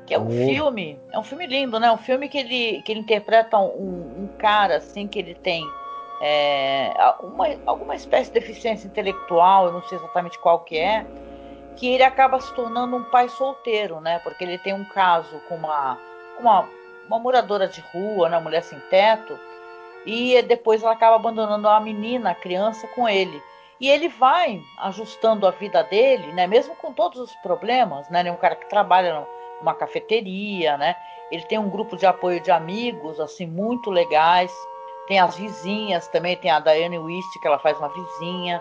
Que 0.06 0.14
é 0.14 0.18
um 0.18 0.26
Oh. 0.26 0.30
filme, 0.30 0.98
é 1.12 1.18
um 1.18 1.22
filme 1.22 1.46
lindo, 1.46 1.78
né? 1.78 1.90
Um 1.92 1.98
filme 1.98 2.28
que 2.28 2.38
ele, 2.38 2.82
que 2.82 2.92
ele 2.92 3.00
interpreta 3.00 3.58
um, 3.58 4.24
um 4.24 4.28
cara, 4.38 4.76
assim, 4.76 5.06
que 5.06 5.18
ele 5.18 5.34
tem 5.34 5.64
é, 6.20 6.92
uma, 7.20 7.46
alguma 7.64 7.94
espécie 7.94 8.30
de 8.32 8.38
deficiência 8.40 8.86
intelectual, 8.86 9.66
eu 9.66 9.72
não 9.72 9.82
sei 9.84 9.98
exatamente 9.98 10.38
qual 10.38 10.60
que 10.60 10.76
é, 10.78 11.06
que 11.76 11.88
ele 11.88 12.02
acaba 12.02 12.38
se 12.40 12.52
tornando 12.54 12.96
um 12.96 13.04
pai 13.04 13.28
solteiro, 13.28 14.00
né? 14.00 14.18
Porque 14.18 14.44
ele 14.44 14.58
tem 14.58 14.74
um 14.74 14.84
caso 14.84 15.40
com 15.48 15.54
uma, 15.54 15.96
uma, 16.38 16.68
uma 17.06 17.18
moradora 17.18 17.66
de 17.66 17.80
rua, 17.92 18.28
né? 18.28 18.36
Uma 18.36 18.42
mulher 18.42 18.62
sem 18.62 18.78
teto, 18.90 19.38
e 20.06 20.40
depois 20.42 20.82
ela 20.82 20.92
acaba 20.92 21.16
abandonando 21.16 21.68
a 21.68 21.80
menina, 21.80 22.30
a 22.30 22.34
criança, 22.34 22.86
com 22.88 23.08
ele. 23.08 23.42
E 23.80 23.88
ele 23.88 24.08
vai 24.08 24.62
ajustando 24.78 25.46
a 25.46 25.50
vida 25.50 25.82
dele, 25.82 26.32
né? 26.32 26.46
Mesmo 26.46 26.74
com 26.76 26.92
todos 26.92 27.18
os 27.18 27.34
problemas, 27.36 28.08
né? 28.10 28.20
Ele 28.20 28.28
é 28.28 28.32
um 28.32 28.36
cara 28.36 28.54
que 28.54 28.68
trabalha 28.68 29.26
numa 29.60 29.74
cafeteria, 29.74 30.76
né? 30.76 30.94
Ele 31.30 31.42
tem 31.44 31.58
um 31.58 31.70
grupo 31.70 31.96
de 31.96 32.04
apoio 32.04 32.40
de 32.40 32.50
amigos, 32.50 33.18
assim, 33.20 33.46
muito 33.46 33.90
legais. 33.90 34.52
Tem 35.08 35.18
as 35.18 35.36
vizinhas 35.36 36.08
também, 36.08 36.36
tem 36.36 36.50
a 36.50 36.60
Diane 36.60 36.98
Wist, 36.98 37.40
que 37.40 37.46
ela 37.46 37.58
faz 37.58 37.78
uma 37.78 37.88
vizinha. 37.88 38.60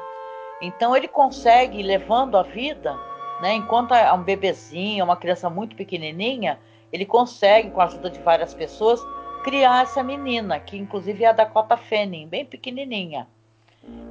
Então 0.62 0.96
ele 0.96 1.08
consegue 1.08 1.84
levando 1.84 2.38
a 2.38 2.44
vida, 2.44 2.98
né? 3.42 3.54
Enquanto 3.54 3.94
é 3.94 4.12
um 4.14 4.24
bebezinho, 4.24 5.04
uma 5.04 5.18
criança 5.18 5.50
muito 5.50 5.76
pequenininha, 5.76 6.60
ele 6.92 7.06
consegue, 7.06 7.72
com 7.72 7.82
a 7.82 7.86
ajuda 7.86 8.10
de 8.10 8.20
várias 8.20 8.54
pessoas, 8.54 9.02
criar 9.44 9.84
essa 9.84 10.04
menina, 10.04 10.60
que 10.60 10.78
inclusive 10.78 11.24
é 11.24 11.28
a 11.28 11.34
Dakota 11.34 11.78
Fanning, 11.78 12.28
bem 12.28 12.46
pequenininha. 12.46 13.28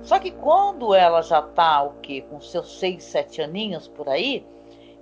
Só 0.02 0.18
que 0.18 0.30
quando 0.30 0.94
ela 0.94 1.22
já 1.22 1.42
tá 1.42 1.82
o 1.82 1.94
quê? 2.00 2.24
Com 2.28 2.40
seus 2.40 2.78
seis, 2.78 3.04
sete 3.04 3.42
aninhos 3.42 3.86
por 3.86 4.08
aí, 4.08 4.46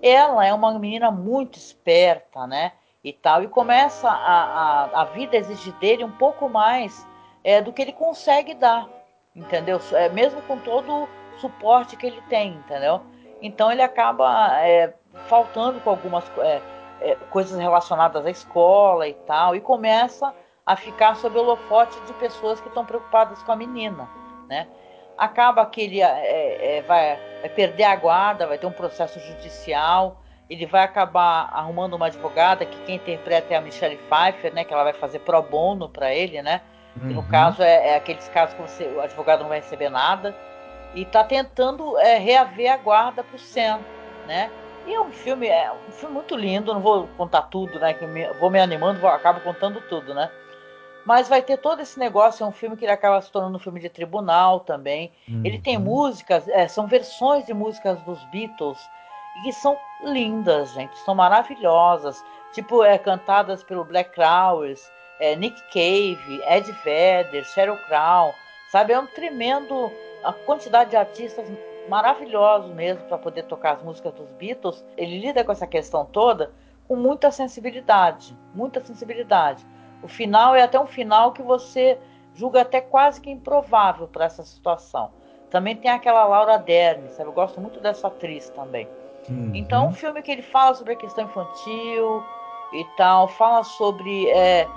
ela 0.03 0.45
é 0.45 0.53
uma 0.53 0.79
menina 0.79 1.11
muito 1.11 1.59
esperta, 1.59 2.47
né? 2.47 2.73
E 3.03 3.13
tal, 3.13 3.43
e 3.43 3.49
começa 3.49 4.09
a, 4.09 4.43
a, 4.43 5.03
a 5.03 5.05
vida 5.05 5.37
exigir 5.37 5.73
dele 5.75 6.05
um 6.05 6.11
pouco 6.11 6.49
mais 6.49 7.07
é, 7.45 7.63
do 7.63 7.73
que 7.73 7.81
ele 7.81 7.93
consegue 7.93 8.53
dar, 8.55 8.89
entendeu? 9.35 9.81
É, 9.93 10.09
mesmo 10.09 10.43
com 10.43 10.59
todo 10.59 11.05
o 11.05 11.09
suporte 11.39 11.97
que 11.97 12.05
ele 12.05 12.21
tem, 12.29 12.55
entendeu? 12.55 13.01
Então 13.41 13.71
ele 13.71 13.83
acaba 13.83 14.61
é, 14.61 14.93
faltando 15.29 15.81
com 15.81 15.91
algumas 15.91 16.25
é, 16.39 16.61
é, 17.01 17.15
coisas 17.31 17.59
relacionadas 17.59 18.25
à 18.27 18.31
escola 18.31 19.09
e 19.09 19.15
tal, 19.15 19.55
e 19.55 19.61
começa 19.61 20.33
a 20.65 20.75
ficar 20.77 21.15
sob 21.17 21.39
o 21.39 21.43
holofote 21.43 21.99
de 22.07 22.13
pessoas 22.15 22.61
que 22.61 22.69
estão 22.69 22.85
preocupadas 22.85 23.43
com 23.43 23.53
a 23.53 23.57
menina, 23.57 24.09
né? 24.49 24.67
Acaba 25.17 25.65
que 25.65 25.81
ele 25.81 26.03
é, 26.03 26.79
é, 26.79 26.83
vai, 26.83 27.19
vai, 27.41 27.49
perder 27.51 27.85
a 27.85 27.97
guarda, 27.97 28.47
vai 28.47 28.59
ter 28.59 28.67
um 28.67 28.73
processo 28.73 29.19
judicial, 29.21 30.21
ele 30.51 30.67
vai 30.67 30.83
acabar 30.83 31.49
arrumando 31.53 31.95
uma 31.95 32.07
advogada 32.07 32.67
que 32.67 32.79
quem 32.85 32.97
interpreta 32.97 33.55
é 33.55 33.57
a 33.57 33.61
Michelle 33.61 33.97
Pfeiffer, 33.97 34.53
né? 34.53 34.65
Que 34.65 34.75
ela 34.75 34.85
vai 34.85 34.93
fazer 34.93 35.21
pro 35.21 35.41
bono 35.43 35.89
para 35.89 36.13
ele, 36.15 36.43
né? 36.43 36.61
Uhum. 37.01 37.13
no 37.13 37.23
caso 37.25 37.63
é, 37.63 37.89
é, 37.89 37.97
aqueles 37.97 38.27
casos 38.31 38.55
que 38.55 38.63
você, 38.63 38.85
o 38.85 39.03
advogado 39.03 39.41
não 39.41 39.49
vai 39.49 39.61
receber 39.61 39.91
nada 39.91 40.35
e 40.95 41.03
está 41.03 41.23
tentando 41.23 41.99
é, 41.99 42.17
reaver 42.17 42.73
a 42.73 42.77
guarda 42.79 43.23
para 43.23 43.37
o 43.37 43.39
Sam, 43.39 43.81
né? 44.27 44.51
E 44.87 44.95
é 44.95 45.01
um 45.01 45.11
filme, 45.11 45.49
é 45.49 45.73
um 45.73 45.93
filme 45.93 46.15
muito 46.15 46.37
lindo, 46.37 46.73
não 46.73 46.81
vou 46.81 47.09
contar 47.17 47.43
tudo, 47.43 47.79
né? 47.81 47.93
Que 47.93 48.07
me, 48.07 48.27
vou 48.35 48.51
me 48.51 48.61
animando, 48.61 49.01
vou, 49.01 49.11
acabo 49.11 49.41
contando 49.41 49.81
tudo, 49.89 50.15
né? 50.15 50.31
Mas 51.05 51.29
vai 51.29 51.43
ter 51.43 51.57
todo 51.57 51.81
esse 51.81 51.99
negócio, 51.99 52.45
é 52.45 52.47
um 52.47 52.53
filme 52.53 52.77
que 52.77 52.85
ele 52.85 52.93
acaba 52.93 53.21
se 53.21 53.31
tornando 53.31 53.57
um 53.57 53.61
filme 53.61 53.81
de 53.81 53.89
tribunal 53.89 54.61
também. 54.61 55.13
Uhum. 55.29 55.43
Ele 55.45 55.59
tem 55.59 55.79
músicas, 55.79 56.49
é, 56.49 56.67
são 56.69 56.87
versões 56.87 57.47
de 57.47 57.55
músicas 57.55 58.01
dos 58.03 58.23
Beatles 58.25 58.79
que 59.43 59.53
são 59.53 59.77
lindas, 60.03 60.73
gente, 60.73 60.97
são 61.01 61.15
maravilhosas. 61.15 62.25
Tipo, 62.53 62.83
é, 62.83 62.97
cantadas 62.97 63.63
pelo 63.63 63.85
Black 63.85 64.11
Crowes, 64.13 64.91
é, 65.21 65.37
Nick 65.37 65.61
Cave, 65.73 66.43
Ed 66.49 66.73
Vedder, 66.85 67.45
Sheryl 67.45 67.77
Crow, 67.87 68.35
sabe? 68.71 68.93
É 68.93 68.99
um 68.99 69.07
tremendo 69.07 69.93
a 70.25 70.33
quantidade 70.33 70.91
de 70.91 70.97
artistas 70.97 71.47
maravilhosos 71.89 72.73
mesmo 72.75 73.05
para 73.05 73.19
poder 73.19 73.45
tocar 73.45 73.75
as 73.75 73.83
músicas 73.83 74.13
dos 74.15 74.29
Beatles. 74.33 74.85
Ele 74.97 75.19
lida 75.19 75.45
com 75.45 75.53
essa 75.53 75.67
questão 75.67 76.05
toda 76.05 76.51
com 76.89 76.97
muita 76.97 77.31
sensibilidade, 77.31 78.37
muita 78.55 78.81
sensibilidade. 78.85 79.67
O 80.03 80.09
final 80.09 80.55
é 80.55 80.63
até 80.63 80.79
um 80.79 80.87
final 80.87 81.33
que 81.33 81.43
você 81.43 81.99
julga 82.35 82.61
até 82.61 82.81
quase 82.81 83.21
que 83.21 83.31
improvável 83.31 84.07
para 84.07 84.27
essa 84.27 84.45
situação. 84.45 85.11
Também 85.51 85.75
tem 85.75 85.91
aquela 85.91 86.25
Laura 86.25 86.59
Dern, 86.59 87.09
sabe? 87.11 87.29
Eu 87.29 87.33
gosto 87.33 87.61
muito 87.61 87.81
dessa 87.81 88.09
atriz 88.09 88.51
também. 88.51 88.89
Uhum. 89.29 89.53
Então, 89.55 89.89
um 89.89 89.93
filme 89.93 90.23
que 90.23 90.31
ele 90.31 90.43
fala 90.43 90.75
sobre 90.75 90.93
a 90.93 90.97
questão 90.97 91.25
infantil 91.25 92.23
e 92.73 92.85
tal, 92.97 93.27
fala 93.29 93.65
sobre 93.65 94.29
é, 94.31 94.69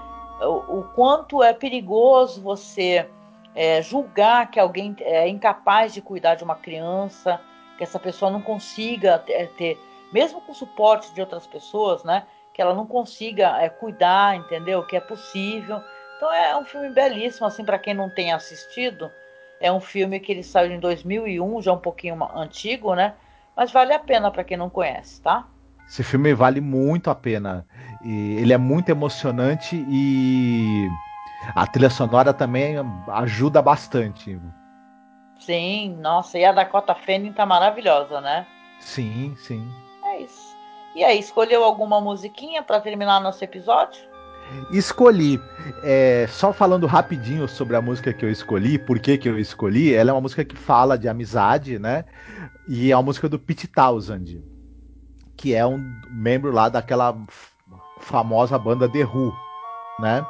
o, 0.42 0.80
o, 0.80 0.84
quanto 0.96 1.44
é 1.44 1.54
perigoso 1.54 2.42
você 2.42 3.08
é, 3.56 3.82
julgar 3.82 4.50
que 4.50 4.60
alguém 4.60 4.96
é 5.02 5.28
incapaz 5.28 5.94
de 5.94 6.02
cuidar 6.02 6.36
de 6.36 6.44
uma 6.44 6.56
criança, 6.56 7.42
que 7.78 7.84
essa 7.84 8.00
pessoa 8.00 8.32
não 8.32 8.42
consiga 8.42 9.20
ter, 9.20 9.48
ter 9.58 9.80
mesmo 10.12 10.42
com 10.42 10.54
suporte 10.54 11.14
de 11.14 11.22
outras 11.22 11.48
pessoas, 11.48 12.04
né? 12.04 12.24
Que 12.54 12.62
ela 12.62 12.74
não 12.74 12.86
consiga 12.86 13.58
é, 13.62 13.70
cuidar, 13.70 14.36
entendeu? 14.36 14.86
Que 14.86 14.98
é 14.98 15.00
possível. 15.00 15.82
Então 16.18 16.34
é 16.34 16.58
um 16.58 16.66
filme 16.66 16.90
belíssimo, 16.90 17.48
assim, 17.48 17.64
para 17.64 17.80
quem 17.80 17.94
não 17.94 18.10
tem 18.10 18.34
assistido. 18.34 19.10
É 19.62 19.72
um 19.72 19.80
filme 19.80 20.20
que 20.20 20.32
ele 20.32 20.44
saiu 20.44 20.72
em 20.72 20.80
2001, 20.80 21.62
já 21.62 21.74
um 21.74 21.78
pouquinho 21.78 22.18
antigo, 22.36 22.96
né? 22.96 23.14
Mas 23.56 23.72
vale 23.72 23.94
a 23.94 24.00
pena 24.00 24.32
para 24.32 24.44
quem 24.44 24.58
não 24.58 24.70
conhece, 24.70 25.22
tá? 25.22 25.48
Esse 25.88 26.04
filme 26.04 26.34
vale 26.34 26.62
muito 26.62 27.10
a 27.10 27.16
pena. 27.16 27.66
E 28.04 28.38
ele 28.38 28.54
é 28.54 28.58
muito 28.58 28.90
emocionante 28.90 29.76
e 29.90 30.88
a 31.56 31.66
trilha 31.68 31.90
sonora 31.90 32.34
também 32.34 32.76
ajuda 33.08 33.62
bastante. 33.62 34.40
Sim, 35.40 35.98
nossa, 36.02 36.38
e 36.38 36.46
a 36.46 36.52
Dakota 36.52 36.94
Fanning 36.94 37.32
tá 37.32 37.46
maravilhosa, 37.46 38.20
né? 38.20 38.46
Sim, 38.80 39.36
sim. 39.38 39.66
É 40.04 40.22
isso. 40.22 40.56
E 40.96 41.04
aí, 41.04 41.20
escolheu 41.20 41.64
alguma 41.64 42.02
musiquinha 42.02 42.62
para 42.62 42.82
terminar 42.82 43.22
nosso 43.22 43.44
episódio? 43.44 44.02
Escolhi. 44.72 45.40
É, 45.84 46.26
só 46.28 46.52
falando 46.52 46.88
rapidinho 46.88 47.48
sobre 47.48 47.76
a 47.76 47.82
música 47.82 48.12
que 48.12 48.26
eu 48.26 48.32
escolhi, 48.32 48.78
por 48.78 49.00
que, 49.00 49.18
que 49.18 49.30
eu 49.30 49.40
escolhi, 49.40 49.94
ela 49.94 50.10
é 50.10 50.14
uma 50.14 50.22
música 50.22 50.44
que 50.44 50.58
fala 50.58 50.98
de 50.98 51.08
amizade, 51.08 51.78
né? 51.78 52.04
E 52.68 52.92
é 52.92 52.96
uma 52.96 53.04
música 53.04 53.30
do 53.30 53.40
Pete 53.40 53.68
Townsend, 53.68 54.44
que 55.38 55.54
é 55.54 55.66
um 55.66 55.80
membro 56.10 56.52
lá 56.52 56.68
daquela 56.68 57.16
famosa 58.00 58.58
banda 58.58 58.90
The 58.90 59.06
Who, 59.06 59.34
né? 60.00 60.26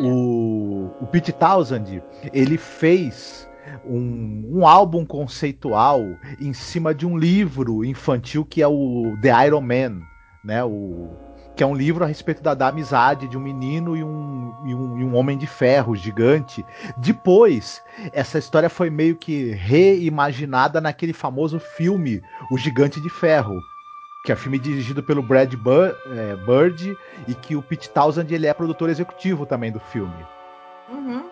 O, 0.00 0.90
o 1.00 1.06
Pete 1.06 1.32
Townsend, 1.32 2.02
ele 2.32 2.56
fez 2.56 3.48
um, 3.84 4.58
um, 4.58 4.66
álbum 4.66 5.04
conceitual 5.04 6.00
em 6.40 6.52
cima 6.52 6.94
de 6.94 7.06
um 7.06 7.16
livro 7.16 7.84
infantil 7.84 8.44
que 8.44 8.62
é 8.62 8.68
o 8.68 9.16
The 9.22 9.46
Iron 9.46 9.60
Man, 9.60 10.00
né? 10.44 10.64
O, 10.64 11.10
que 11.56 11.62
é 11.62 11.66
um 11.66 11.74
livro 11.74 12.02
a 12.02 12.06
respeito 12.06 12.42
da, 12.42 12.52
da 12.52 12.68
amizade 12.68 13.28
de 13.28 13.38
um 13.38 13.40
menino 13.40 13.96
e 13.96 14.02
um, 14.02 14.52
e 14.64 14.74
um, 14.74 14.98
e 14.98 15.04
um, 15.04 15.14
homem 15.14 15.38
de 15.38 15.46
ferro 15.46 15.94
gigante. 15.94 16.64
Depois, 16.96 17.82
essa 18.12 18.38
história 18.38 18.68
foi 18.68 18.90
meio 18.90 19.16
que 19.16 19.52
reimaginada 19.52 20.80
naquele 20.80 21.12
famoso 21.12 21.60
filme 21.60 22.20
O 22.50 22.58
Gigante 22.58 23.00
de 23.00 23.08
Ferro, 23.08 23.54
que 24.24 24.32
é 24.32 24.34
um 24.34 24.38
filme 24.38 24.58
dirigido 24.58 25.02
pelo 25.02 25.22
Brad 25.22 25.52
é, 25.52 26.36
Bird 26.36 26.96
e 27.28 27.34
que 27.34 27.54
o 27.54 27.62
Pete 27.62 27.90
Townsend 27.90 28.34
ele 28.34 28.46
é 28.46 28.54
produtor 28.54 28.88
executivo 28.88 29.44
também 29.44 29.70
do 29.70 29.78
filme. 29.78 30.26
Uhum. 30.88 31.28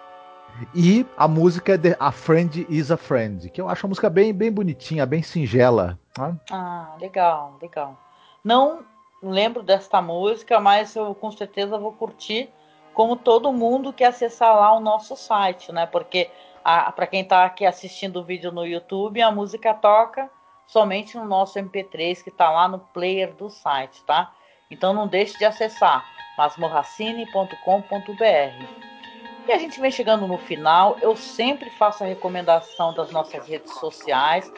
E 0.75 1.07
a 1.17 1.27
música 1.27 1.73
é 1.75 1.97
A 1.99 2.13
Friend 2.13 2.67
is 2.69 2.91
a 2.91 2.99
Friend, 2.99 3.49
que 3.49 3.59
eu 3.59 3.67
acho 3.67 3.87
uma 3.87 3.89
música 3.89 4.11
bem, 4.11 4.35
bem 4.35 4.53
bonitinha, 4.53 5.07
bem 5.07 5.23
singela. 5.23 5.99
Né? 6.19 6.37
Ah, 6.51 6.95
legal, 7.01 7.57
legal. 7.63 7.97
Não 8.45 8.81
lembro 9.23 9.63
desta 9.63 10.03
música, 10.03 10.61
mas 10.61 10.95
eu 10.95 11.15
com 11.15 11.31
certeza 11.33 11.79
vou 11.79 11.93
curtir, 11.93 12.51
como 12.93 13.17
todo 13.17 13.51
mundo 13.55 13.91
que 13.91 14.05
acessar 14.05 14.55
lá 14.55 14.77
o 14.77 14.81
nosso 14.81 15.17
site, 15.17 15.73
né? 15.73 15.87
Porque 15.87 16.31
para 16.63 17.07
quem 17.07 17.23
está 17.23 17.47
aqui 17.47 17.65
assistindo 17.65 18.21
o 18.21 18.25
vídeo 18.25 18.53
no 18.53 18.67
YouTube, 18.67 19.23
a 19.23 19.31
música 19.31 19.73
toca 19.73 20.29
somente 20.73 21.19
no 21.19 21.27
nosso 21.27 21.59
MP3 21.59 22.23
que 22.23 22.31
está 22.31 22.51
lá 22.51 22.67
no 22.67 22.79
player 22.79 23.35
do 23.35 23.51
site, 23.51 24.03
tá? 24.05 24.33
Então 24.71 24.95
não 24.95 25.07
deixe 25.07 25.37
de 25.37 25.45
acessar 25.45 26.03
masmorracine.com.br. 26.39 28.67
E 29.47 29.53
a 29.53 29.59
gente 29.59 29.79
vem 29.79 29.91
chegando 29.91 30.27
no 30.27 30.39
final. 30.39 30.97
Eu 31.03 31.15
sempre 31.15 31.69
faço 31.71 32.03
a 32.03 32.07
recomendação 32.07 32.95
das 32.95 33.11
nossas 33.11 33.47
redes 33.47 33.75
sociais. 33.75 34.51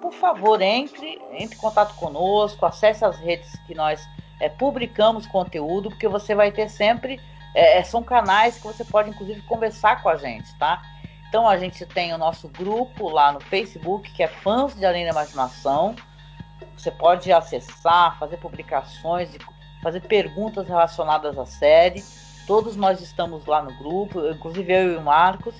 Por 0.00 0.12
favor, 0.12 0.62
entre, 0.62 1.20
entre 1.32 1.56
em 1.56 1.60
contato 1.60 1.94
conosco, 1.96 2.64
acesse 2.64 3.04
as 3.04 3.18
redes 3.18 3.54
que 3.66 3.74
nós 3.74 4.08
é, 4.40 4.48
publicamos 4.48 5.26
conteúdo, 5.26 5.90
porque 5.90 6.08
você 6.08 6.34
vai 6.34 6.50
ter 6.50 6.70
sempre. 6.70 7.20
É, 7.54 7.82
são 7.82 8.02
canais 8.02 8.56
que 8.56 8.66
você 8.66 8.84
pode, 8.84 9.10
inclusive, 9.10 9.42
conversar 9.42 10.02
com 10.02 10.08
a 10.08 10.16
gente, 10.16 10.56
tá? 10.56 10.80
Então 11.28 11.46
a 11.46 11.58
gente 11.58 11.84
tem 11.84 12.14
o 12.14 12.18
nosso 12.18 12.48
grupo 12.48 13.08
lá 13.10 13.32
no 13.32 13.40
Facebook, 13.40 14.10
que 14.12 14.22
é 14.22 14.28
Fãs 14.28 14.74
de 14.74 14.84
Além 14.84 15.04
da 15.04 15.10
Imaginação. 15.10 15.94
Você 16.76 16.90
pode 16.90 17.30
acessar, 17.32 18.18
fazer 18.18 18.38
publicações, 18.38 19.30
fazer 19.82 20.00
perguntas 20.00 20.66
relacionadas 20.66 21.36
à 21.38 21.44
série. 21.44 22.02
Todos 22.46 22.76
nós 22.76 23.00
estamos 23.00 23.44
lá 23.44 23.62
no 23.62 23.72
grupo, 23.74 24.26
inclusive 24.26 24.72
eu 24.72 24.92
e 24.94 24.96
o 24.96 25.02
Marcos. 25.02 25.54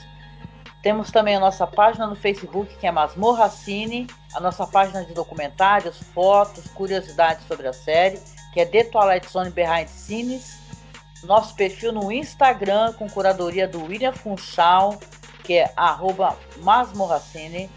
Temos 0.83 1.11
também 1.11 1.37
a 1.37 1.41
nossa 1.41 1.67
página 1.67 2.07
no 2.07 2.17
Facebook, 2.17 2.75
que 2.77 2.87
é 2.87 2.91
Masmorra 2.91 3.51
Cine, 3.51 4.07
a 4.33 4.41
nossa 4.41 4.67
página 4.67 5.05
de 5.05 5.13
documentários, 5.13 5.99
fotos, 6.15 6.67
curiosidades 6.69 7.47
sobre 7.47 7.67
a 7.67 7.73
série, 7.73 8.19
que 8.55 8.61
é 8.61 8.65
The 8.65 8.85
Twilight 8.85 9.29
Zone 9.29 9.51
Behind 9.51 9.89
Scenes. 9.89 10.57
Nosso 11.25 11.55
perfil 11.57 11.93
no 11.93 12.13
Instagram, 12.13 12.93
com 12.93 13.11
curadoria 13.11 13.67
do 13.67 13.85
William 13.85 14.13
Funchal, 14.13 14.99
que 15.45 15.55
é 15.55 15.73
arroba 15.77 16.37
masmorracine. 16.59 17.71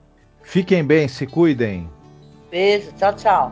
Fiquem 0.42 0.86
bem, 0.86 1.06
se 1.10 1.28
cuidem. 1.28 1.90
Beijo, 2.50 2.94
tchau, 2.94 3.14
tchau. 3.14 3.52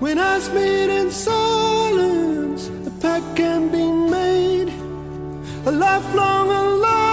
When 0.00 0.18
I 0.18 0.36
in 0.36 1.10
silence, 1.10 2.70
a 2.86 2.90
pact 3.00 3.24
can 3.36 3.68
be 3.68 3.84
made, 3.86 4.70
a 5.64 5.70
lifelong 5.70 6.50
alliance 6.50 7.03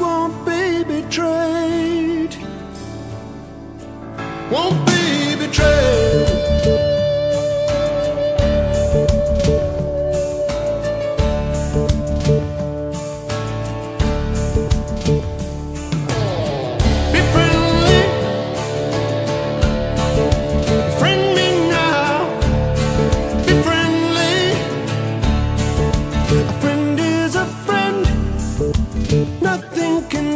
won't 0.00 0.44
be 0.46 0.84
betrayed. 0.84 2.36
Won't 4.50 4.86
be 4.86 5.36
betrayed. 5.36 6.35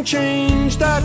Change 0.04 0.76
that. 0.78 1.04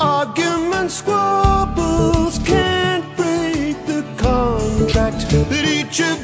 Arguments, 0.00 0.94
squabbles 0.94 2.38
can't 2.40 3.04
break 3.16 3.86
the 3.86 4.02
contract 4.16 5.28
that 5.30 5.64
each 5.64 6.00
of 6.00 6.23